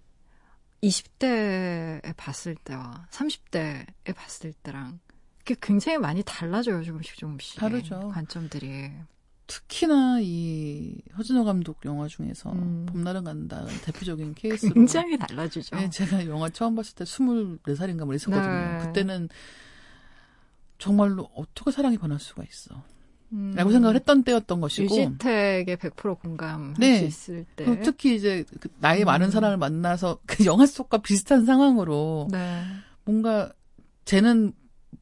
20대에 0.82 2.14
봤을 2.16 2.54
때와 2.56 3.06
30대에 3.10 4.14
봤을 4.14 4.52
때랑 4.52 5.00
이게 5.42 5.54
굉장히 5.60 5.98
많이 5.98 6.22
달라져요 6.24 6.82
조금씩 6.82 7.16
조금씩 7.16 7.60
다르죠. 7.60 8.10
관점들이 8.12 8.90
특히나 9.46 10.18
이 10.20 10.96
허진호 11.16 11.44
감독 11.44 11.84
영화 11.84 12.08
중에서 12.08 12.52
음. 12.52 12.86
봄날은 12.86 13.24
간다 13.24 13.66
대표적인 13.84 14.34
케이스로 14.34 14.72
굉장히 14.72 15.18
달라지죠. 15.18 15.76
네, 15.76 15.90
제가 15.90 16.26
영화 16.26 16.48
처음 16.48 16.74
봤을 16.74 16.94
때 16.94 17.04
24살인가 17.04 18.04
뭐 18.04 18.14
있었거든요. 18.14 18.78
네. 18.78 18.78
그때는 18.86 19.28
정말로 20.78 21.30
어떻게 21.34 21.70
사랑이 21.70 21.98
변할 21.98 22.18
수가 22.18 22.44
있어. 22.44 22.82
음. 23.32 23.52
라고 23.56 23.70
생각을 23.70 23.96
했던 23.96 24.22
때였던 24.22 24.60
것이고. 24.60 24.94
유지택의 24.94 25.76
100% 25.76 26.20
공감할 26.20 26.74
네. 26.78 26.98
수 26.98 27.04
있을 27.04 27.46
때. 27.56 27.64
그 27.64 27.80
특히 27.82 28.14
이제 28.14 28.44
그 28.60 28.68
나이 28.80 29.00
음. 29.02 29.06
많은 29.06 29.30
사람을 29.30 29.56
만나서 29.56 30.18
그 30.26 30.44
영화 30.44 30.66
속과 30.66 30.98
비슷한 30.98 31.44
상황으로 31.44 32.28
네. 32.30 32.62
뭔가 33.04 33.52
쟤는 34.04 34.52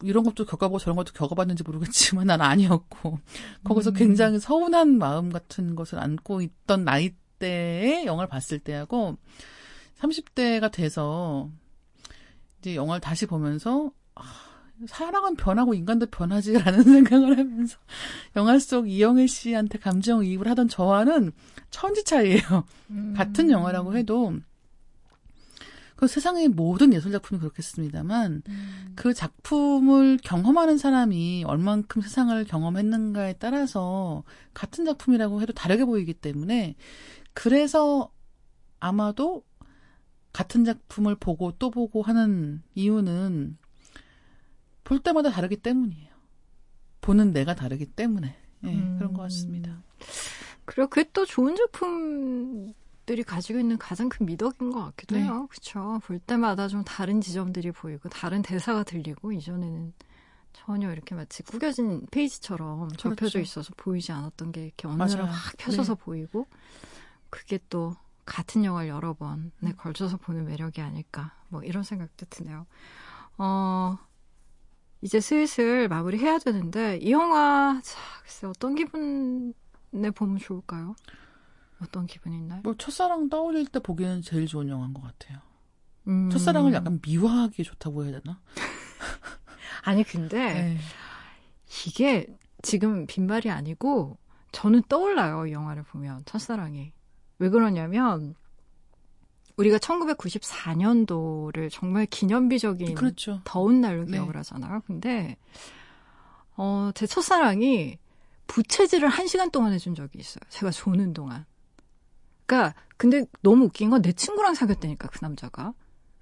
이런 0.02 0.24
것도 0.24 0.46
겪어보고 0.46 0.78
저런 0.78 0.96
것도 0.96 1.12
겪어봤는지 1.12 1.62
모르겠지만 1.62 2.26
난 2.28 2.40
아니었고 2.40 3.18
거기서 3.64 3.90
음. 3.90 3.94
굉장히 3.94 4.38
서운한 4.38 4.96
마음 4.98 5.30
같은 5.30 5.74
것을 5.74 5.98
안고 5.98 6.40
있던 6.42 6.84
나이대의 6.84 8.06
영화를 8.06 8.28
봤을 8.28 8.58
때하고 8.58 9.16
30대가 9.98 10.70
돼서 10.72 11.50
이제 12.60 12.74
영화를 12.74 13.00
다시 13.00 13.26
보면서 13.26 13.90
아, 14.14 14.22
사랑은 14.86 15.36
변하고 15.36 15.74
인간도 15.74 16.06
변하지라는 16.06 16.82
생각을 17.04 17.38
하면서 17.38 17.78
영화 18.36 18.58
속 18.58 18.88
이영애 18.88 19.26
씨한테 19.26 19.78
감정이입을 19.78 20.48
하던 20.48 20.68
저와는 20.68 21.32
천지 21.70 22.04
차이예요. 22.04 22.64
음. 22.90 23.14
같은 23.16 23.50
영화라고 23.50 23.96
해도 23.96 24.34
그 25.96 26.06
세상의 26.06 26.48
모든 26.48 26.94
예술 26.94 27.12
작품이 27.12 27.38
그렇겠습니다만 27.40 28.42
음. 28.48 28.92
그 28.96 29.12
작품을 29.12 30.18
경험하는 30.24 30.78
사람이 30.78 31.44
얼만큼 31.46 32.00
세상을 32.00 32.42
경험했는가에 32.44 33.34
따라서 33.34 34.24
같은 34.54 34.86
작품이라고 34.86 35.42
해도 35.42 35.52
다르게 35.52 35.84
보이기 35.84 36.14
때문에 36.14 36.74
그래서 37.34 38.10
아마도 38.78 39.44
같은 40.32 40.64
작품을 40.64 41.16
보고 41.16 41.52
또 41.58 41.70
보고 41.70 42.00
하는 42.00 42.62
이유는 42.74 43.58
볼 44.90 44.98
때마다 44.98 45.30
다르기 45.30 45.56
때문이에요. 45.56 46.10
보는 47.00 47.32
내가 47.32 47.54
다르기 47.54 47.86
때문에 47.86 48.36
예, 48.64 48.68
음. 48.68 48.96
그런 48.98 49.14
것 49.14 49.22
같습니다. 49.22 49.84
그리고 50.64 50.90
그게 50.90 51.08
또 51.12 51.24
좋은 51.24 51.54
작품들이 51.54 53.22
가지고 53.24 53.60
있는 53.60 53.78
가장 53.78 54.08
큰 54.08 54.26
미덕인 54.26 54.72
것 54.72 54.84
같기도 54.86 55.14
네. 55.14 55.22
해요. 55.22 55.46
그렇죠. 55.48 56.00
볼 56.02 56.18
때마다 56.18 56.66
좀 56.66 56.82
다른 56.82 57.20
지점들이 57.20 57.70
보이고 57.70 58.08
다른 58.08 58.42
대사가 58.42 58.82
들리고 58.82 59.30
이전에는 59.30 59.92
전혀 60.52 60.92
이렇게 60.92 61.14
마치 61.14 61.44
구겨진 61.44 62.08
페이지처럼 62.10 62.88
접혀져 62.96 63.14
그렇죠. 63.14 63.38
있어서 63.38 63.72
보이지 63.76 64.10
않았던 64.10 64.50
게 64.50 64.64
이렇게 64.64 64.88
어느 64.88 64.96
맞아요. 64.96 65.18
날확 65.18 65.56
펴져서 65.56 65.94
네. 65.94 66.00
보이고 66.02 66.48
그게 67.30 67.60
또 67.68 67.94
같은 68.24 68.64
영화를 68.64 68.88
여러 68.88 69.14
번에 69.14 69.72
걸쳐서 69.76 70.16
보는 70.16 70.46
매력이 70.46 70.80
아닐까 70.80 71.36
뭐 71.46 71.62
이런 71.62 71.84
생각도 71.84 72.26
드네요. 72.28 72.66
어 73.38 73.96
이제 75.02 75.20
슬슬 75.20 75.88
마무리해야 75.88 76.38
되는데 76.38 76.98
이 76.98 77.10
영화 77.10 77.80
자, 77.82 77.98
글쎄 78.22 78.46
어떤 78.46 78.74
기분에 78.74 80.10
보면 80.14 80.38
좋을까요? 80.38 80.94
어떤 81.82 82.06
기분이 82.06 82.36
있나요? 82.36 82.60
뭐 82.62 82.74
첫사랑 82.76 83.30
떠올릴 83.30 83.66
때 83.66 83.80
보기에는 83.80 84.22
제일 84.22 84.46
좋은 84.46 84.68
영화인 84.68 84.92
것 84.92 85.02
같아요. 85.02 85.38
음. 86.08 86.28
첫사랑을 86.30 86.72
약간 86.74 87.00
미화하기 87.02 87.62
좋다고 87.64 88.04
해야 88.04 88.20
되나? 88.20 88.40
아니 89.82 90.04
근데 90.04 90.36
네. 90.36 90.78
이게 91.86 92.26
지금 92.62 93.06
빈말이 93.06 93.50
아니고 93.50 94.18
저는 94.52 94.82
떠올라요 94.88 95.46
이 95.46 95.52
영화를 95.52 95.82
보면 95.84 96.24
첫사랑이 96.26 96.92
왜 97.38 97.48
그러냐면 97.48 98.34
우리가 99.60 99.78
1994년도를 99.78 101.70
정말 101.70 102.06
기념비적인 102.06 102.94
그렇죠. 102.94 103.40
더운 103.44 103.80
날로 103.80 104.04
네. 104.04 104.12
기억을 104.12 104.36
하잖아요. 104.38 104.82
근데 104.86 105.36
어, 106.56 106.90
제 106.94 107.06
첫사랑이 107.06 107.98
부채질을 108.46 109.08
한 109.08 109.26
시간 109.26 109.50
동안 109.50 109.72
해준 109.72 109.94
적이 109.94 110.18
있어요. 110.18 110.40
제가 110.48 110.70
조는 110.70 111.12
동안. 111.12 111.44
그러니까 112.46 112.74
근데 112.96 113.24
너무 113.42 113.66
웃긴 113.66 113.90
건 113.90 114.02
내 114.02 114.12
친구랑 114.12 114.54
사귀었다니까 114.54 115.08
그 115.08 115.18
남자가. 115.22 115.72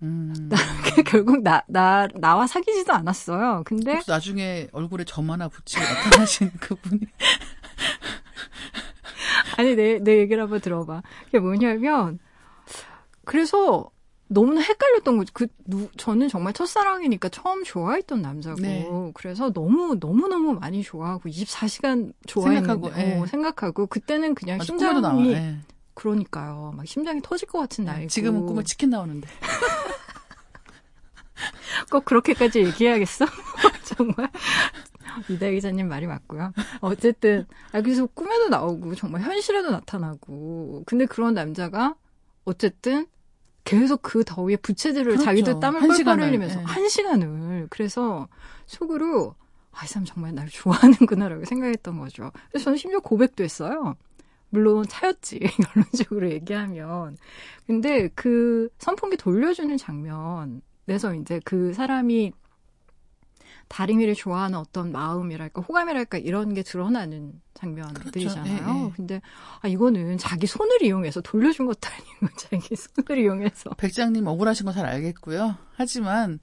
음. 0.02 0.48
결국 1.06 1.42
나, 1.42 1.62
나, 1.68 2.06
나와 2.14 2.46
사귀지도 2.46 2.92
않았어요. 2.92 3.62
근데 3.64 4.00
나중에 4.06 4.68
얼굴에 4.72 5.04
점 5.04 5.30
하나 5.30 5.48
붙이고 5.48 5.82
나타나신 5.82 6.50
그분이 6.60 7.00
아니 9.56 9.74
내, 9.74 9.98
내 9.98 10.18
얘기를 10.18 10.42
한번 10.42 10.60
들어봐. 10.60 11.02
그게 11.26 11.38
뭐냐면 11.40 12.18
그래서 13.28 13.90
너무나 14.26 14.62
헷갈렸던 14.62 15.18
거지. 15.18 15.32
그 15.34 15.48
누, 15.66 15.88
저는 15.98 16.28
정말 16.28 16.54
첫사랑이니까 16.54 17.28
처음 17.28 17.62
좋아했던 17.62 18.22
남자고 18.22 18.60
네. 18.60 18.88
그래서 19.12 19.52
너무 19.52 19.98
너무 20.00 20.28
너무 20.28 20.54
많이 20.54 20.82
좋아하고 20.82 21.28
24시간 21.28 22.14
좋아했는데 22.26 22.66
생각하고, 22.66 23.00
예. 23.00 23.18
어, 23.18 23.26
생각하고 23.26 23.86
그때는 23.86 24.34
그냥 24.34 24.56
나와. 24.56 24.64
심장이 24.64 25.32
예. 25.32 25.56
그러니까요. 25.92 26.72
막 26.74 26.86
심장이 26.86 27.20
터질 27.20 27.48
것 27.48 27.58
같은 27.58 27.84
나이고 27.84 28.08
지금은 28.08 28.46
꿈에 28.46 28.62
치킨 28.62 28.90
나오는데. 28.90 29.28
꼭 31.92 32.06
그렇게까지 32.06 32.64
얘기해야겠어? 32.64 33.24
정말 33.84 34.30
이다 35.28 35.50
기자님 35.50 35.88
말이 35.88 36.06
맞고요. 36.06 36.52
어쨌든 36.80 37.46
아 37.72 37.82
그래서 37.82 38.06
꿈에도 38.06 38.48
나오고 38.48 38.94
정말 38.94 39.20
현실에도 39.20 39.70
나타나고 39.70 40.84
근데 40.86 41.04
그런 41.04 41.34
남자가 41.34 41.94
어쨌든 42.46 43.06
계속 43.68 44.00
그 44.00 44.24
더위에 44.24 44.56
부채질을 44.56 45.12
그렇죠. 45.12 45.24
자기도 45.24 45.60
땀을 45.60 45.82
한 45.82 45.88
뻘뻘 45.88 45.96
시간을, 45.98 46.26
흘리면서 46.26 46.60
예. 46.60 46.64
한 46.64 46.88
시간을 46.88 47.66
그래서 47.68 48.26
속으로 48.64 49.34
아, 49.72 49.84
이 49.84 49.86
사람 49.86 50.06
정말 50.06 50.34
날 50.34 50.48
좋아하는구나라고 50.48 51.44
생각했던 51.44 51.98
거죠. 51.98 52.32
그래서 52.50 52.64
저는 52.64 52.78
심지어 52.78 53.00
고백도 53.00 53.44
했어요. 53.44 53.94
물론 54.48 54.86
차였지 54.88 55.40
결론적으로 55.74 56.30
얘기하면 56.30 57.18
근데 57.66 58.08
그 58.14 58.70
선풍기 58.78 59.18
돌려주는 59.18 59.76
장면에서 59.76 61.14
이제 61.20 61.38
그 61.44 61.74
사람이 61.74 62.32
다림이를 63.68 64.14
좋아하는 64.14 64.58
어떤 64.58 64.92
마음이랄까 64.92 65.60
호감이랄까 65.62 66.18
이런 66.18 66.54
게 66.54 66.62
드러나는 66.62 67.32
장면들이잖아요. 67.54 68.44
그렇죠. 68.56 68.80
예, 68.80 68.84
예. 68.86 68.90
근데 68.96 69.20
아 69.60 69.68
이거는 69.68 70.16
자기 70.18 70.46
손을 70.46 70.82
이용해서 70.82 71.20
돌려준 71.20 71.66
것도 71.66 71.80
아니고 71.90 72.34
자기 72.38 72.76
손을 72.76 73.22
이용해서 73.22 73.70
백장님 73.76 74.26
억울하신 74.26 74.66
거 74.66 74.72
잘 74.72 74.86
알겠고요. 74.86 75.56
하지만 75.76 76.38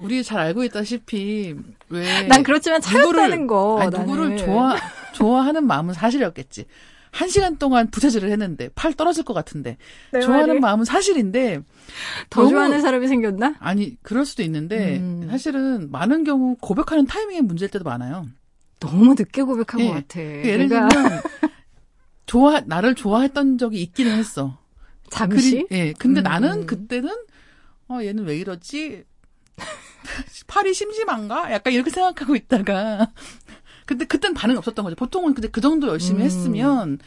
우리 0.00 0.22
잘 0.24 0.40
알고 0.40 0.64
있다시피 0.64 1.54
왜 1.88 2.26
난 2.28 2.42
그렇지만 2.42 2.80
차였다는 2.80 3.46
거 3.46 3.78
아니. 3.80 3.96
누구를 3.98 4.36
좋아 4.36 4.76
좋아하는 5.14 5.66
마음은 5.66 5.94
사실이었겠지. 5.94 6.66
한 7.12 7.28
시간 7.28 7.58
동안 7.58 7.90
부채질을 7.90 8.30
했는데 8.32 8.70
팔 8.74 8.94
떨어질 8.94 9.22
것 9.22 9.34
같은데 9.34 9.76
내 10.12 10.20
좋아하는 10.20 10.60
마음은 10.60 10.84
사실인데 10.86 11.60
더 12.30 12.48
좋아하는 12.48 12.80
사람이 12.80 13.06
생겼나? 13.06 13.54
아니 13.60 13.96
그럴 14.02 14.24
수도 14.24 14.42
있는데 14.42 14.96
음. 14.98 15.28
사실은 15.30 15.90
많은 15.90 16.24
경우 16.24 16.56
고백하는 16.60 17.06
타이밍의 17.06 17.42
문제일 17.42 17.70
때도 17.70 17.84
많아요. 17.84 18.26
너무 18.80 19.14
늦게 19.16 19.42
고백한 19.42 19.80
예. 19.80 19.88
것 19.88 19.94
같아. 19.94 20.20
예를 20.20 20.68
내가 20.68 20.88
들면 20.88 21.22
좋아 22.26 22.60
나를 22.60 22.94
좋아했던 22.94 23.58
적이 23.58 23.82
있기는 23.82 24.10
했어. 24.16 24.58
잠시 25.10 25.64
그리- 25.64 25.66
예. 25.70 25.92
근데 25.92 26.20
음. 26.20 26.24
나는 26.24 26.66
그때는 26.66 27.10
어 27.88 27.98
얘는 28.02 28.24
왜 28.24 28.38
이러지? 28.38 29.04
팔이 30.46 30.72
심심한가? 30.72 31.52
약간 31.52 31.74
이렇게 31.74 31.90
생각하고 31.90 32.34
있다가 32.36 33.12
근데 33.86 34.04
그땐 34.04 34.34
반응 34.34 34.56
없었던 34.58 34.84
거죠. 34.84 34.96
보통은 34.96 35.34
근데 35.34 35.48
그 35.48 35.60
정도 35.60 35.88
열심히 35.88 36.20
음. 36.20 36.24
했으면 36.24 36.98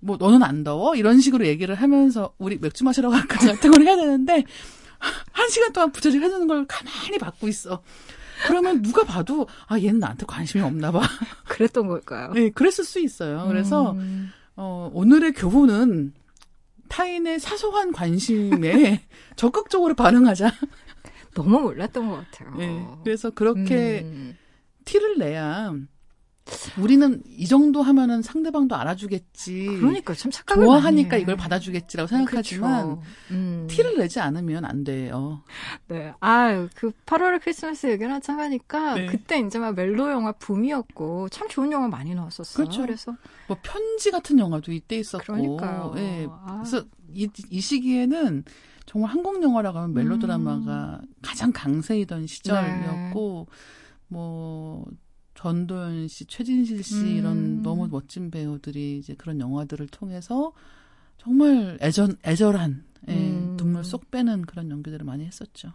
뭐 0.00 0.16
너는 0.18 0.42
안 0.42 0.64
더워? 0.64 0.94
이런 0.96 1.20
식으로 1.20 1.46
얘기를 1.46 1.74
하면서 1.74 2.34
우리 2.38 2.58
맥주 2.58 2.84
마시러 2.84 3.08
갈까 3.10 3.38
같은 3.38 3.70
걸 3.70 3.82
해야 3.82 3.96
되는데 3.96 4.44
한 5.32 5.48
시간 5.48 5.72
동안 5.72 5.92
부채질 5.92 6.22
해주는 6.22 6.46
걸 6.46 6.66
가만히 6.66 7.18
받고 7.18 7.48
있어. 7.48 7.82
그러면 8.46 8.82
누가 8.82 9.04
봐도 9.04 9.46
아 9.66 9.78
얘는 9.78 10.00
나한테 10.00 10.26
관심이 10.26 10.62
없나 10.62 10.92
봐. 10.92 11.00
그랬던 11.48 11.86
걸까요? 11.86 12.32
네, 12.32 12.50
그랬을 12.50 12.84
수 12.84 13.00
있어요. 13.00 13.46
그래서 13.48 13.92
음. 13.92 14.30
어, 14.56 14.90
오늘의 14.92 15.32
교훈은 15.32 16.12
타인의 16.88 17.40
사소한 17.40 17.92
관심에 17.92 19.02
적극적으로 19.36 19.94
반응하자. 19.94 20.52
너무 21.34 21.60
몰랐던 21.60 22.08
것 22.08 22.16
같아요. 22.30 22.54
네, 22.56 22.86
그래서 23.02 23.30
그렇게 23.30 24.02
음. 24.04 24.36
티를 24.84 25.18
내야 25.18 25.74
우리는 26.78 27.22
이 27.26 27.46
정도 27.46 27.80
하면은 27.82 28.20
상대방도 28.20 28.76
알아주겠지. 28.76 29.66
그러니까 29.80 30.12
참 30.12 30.30
착각을 30.30 30.64
좋아하니까. 30.64 31.16
이걸 31.16 31.36
받아주겠지라고 31.36 32.06
생각하지만. 32.06 33.00
음. 33.30 33.66
티를 33.70 33.96
내지 33.96 34.20
않으면 34.20 34.64
안 34.66 34.84
돼요. 34.84 35.42
네. 35.88 36.12
아유, 36.20 36.68
그 36.74 36.90
8월의 37.06 37.40
크리스마스 37.42 37.86
얘기를 37.86 38.12
한참 38.12 38.40
하니까 38.40 38.94
네. 38.94 39.06
그때 39.06 39.38
이제 39.40 39.58
막 39.58 39.74
멜로 39.74 40.10
영화 40.10 40.32
붐이었고 40.32 41.30
참 41.30 41.48
좋은 41.48 41.72
영화 41.72 41.88
많이 41.88 42.14
나왔었어요. 42.14 42.64
그렇죠. 42.64 42.82
그래서 42.82 43.16
뭐 43.48 43.56
편지 43.62 44.10
같은 44.10 44.38
영화도 44.38 44.72
이때 44.72 44.96
있었고. 44.96 45.24
그러니까요. 45.24 45.94
예. 45.96 46.28
아. 46.30 46.62
그래서 46.62 46.84
이, 47.10 47.28
이 47.48 47.60
시기에는 47.60 48.44
정말 48.84 49.10
한국 49.10 49.42
영화라고 49.42 49.78
하면 49.78 49.94
멜로 49.94 50.18
드라마가 50.18 51.00
가장 51.22 51.52
강세이던 51.52 52.26
시절이었고 52.26 53.48
뭐 54.08 54.84
전도연 55.44 56.08
씨, 56.08 56.24
최진실 56.24 56.82
씨 56.82 56.94
음. 56.96 57.06
이런 57.18 57.62
너무 57.62 57.86
멋진 57.86 58.30
배우들이 58.30 58.96
이제 58.96 59.14
그런 59.14 59.40
영화들을 59.40 59.86
통해서 59.88 60.54
정말 61.18 61.76
애전 61.82 62.16
애절한 62.24 62.82
예, 63.08 63.12
음. 63.12 63.54
눈물 63.58 63.84
쏙 63.84 64.10
빼는 64.10 64.46
그런 64.46 64.70
연기들을 64.70 65.04
많이 65.04 65.26
했었죠. 65.26 65.72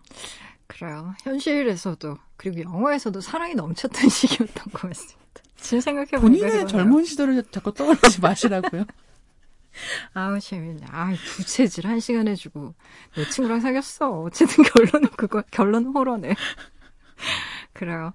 그래요. 0.66 1.14
현실에서도 1.22 2.18
그리고 2.36 2.62
영화에서도 2.62 3.22
사랑이 3.22 3.54
넘쳤던 3.54 4.10
시기였던 4.10 4.74
것 4.74 4.90
같습니다. 4.90 5.20
지금 5.58 5.82
생각해 5.82 6.10
보니까 6.10 6.22
본인의 6.22 6.50
그러네요. 6.50 6.68
젊은 6.68 7.06
시절을 7.06 7.44
자꾸 7.52 7.72
떠올리지 7.72 8.22
마시라고요. 8.22 8.86
아우 10.16 10.40
재밌네. 10.40 10.88
아 10.90 11.14
부채질 11.36 11.86
한 11.86 12.00
시간 12.00 12.28
해주고 12.28 12.74
내 13.16 13.30
친구랑 13.30 13.60
사귀었어. 13.60 14.22
어쨌든 14.22 14.64
결론은 14.64 15.10
그거 15.16 15.44
결론은 15.52 15.92
호러네. 15.92 16.34
그래요. 17.74 18.14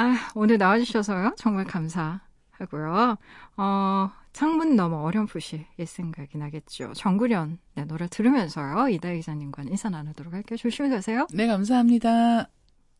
아 0.00 0.16
오늘 0.34 0.56
나와주셔서요 0.56 1.34
정말 1.36 1.66
감사하고요. 1.66 3.18
어 3.58 4.10
창문 4.32 4.74
너머 4.74 5.02
어렴풋이 5.02 5.66
옛 5.78 5.84
생각이 5.84 6.38
나겠죠. 6.38 6.94
정구련 6.94 7.58
네, 7.74 7.84
노래 7.84 8.08
들으면서요 8.08 8.88
이다 8.88 9.12
기자님과는 9.12 9.72
인사 9.72 9.90
나누도록 9.90 10.32
할게요. 10.32 10.56
조심히 10.56 10.88
가세요. 10.88 11.26
네, 11.34 11.46
감사합니다. 11.46 12.48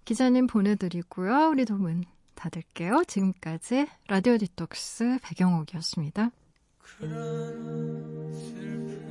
기자님 0.04 0.46
보내드리고요. 0.46 1.48
우리 1.48 1.64
두분 1.64 2.04
닫을게요. 2.34 3.04
지금까지 3.06 3.86
라디오 4.08 4.36
디톡스 4.36 5.20
배경옥이었습니다. 5.22 6.30
그런 6.80 8.34
슬픔 8.34 9.09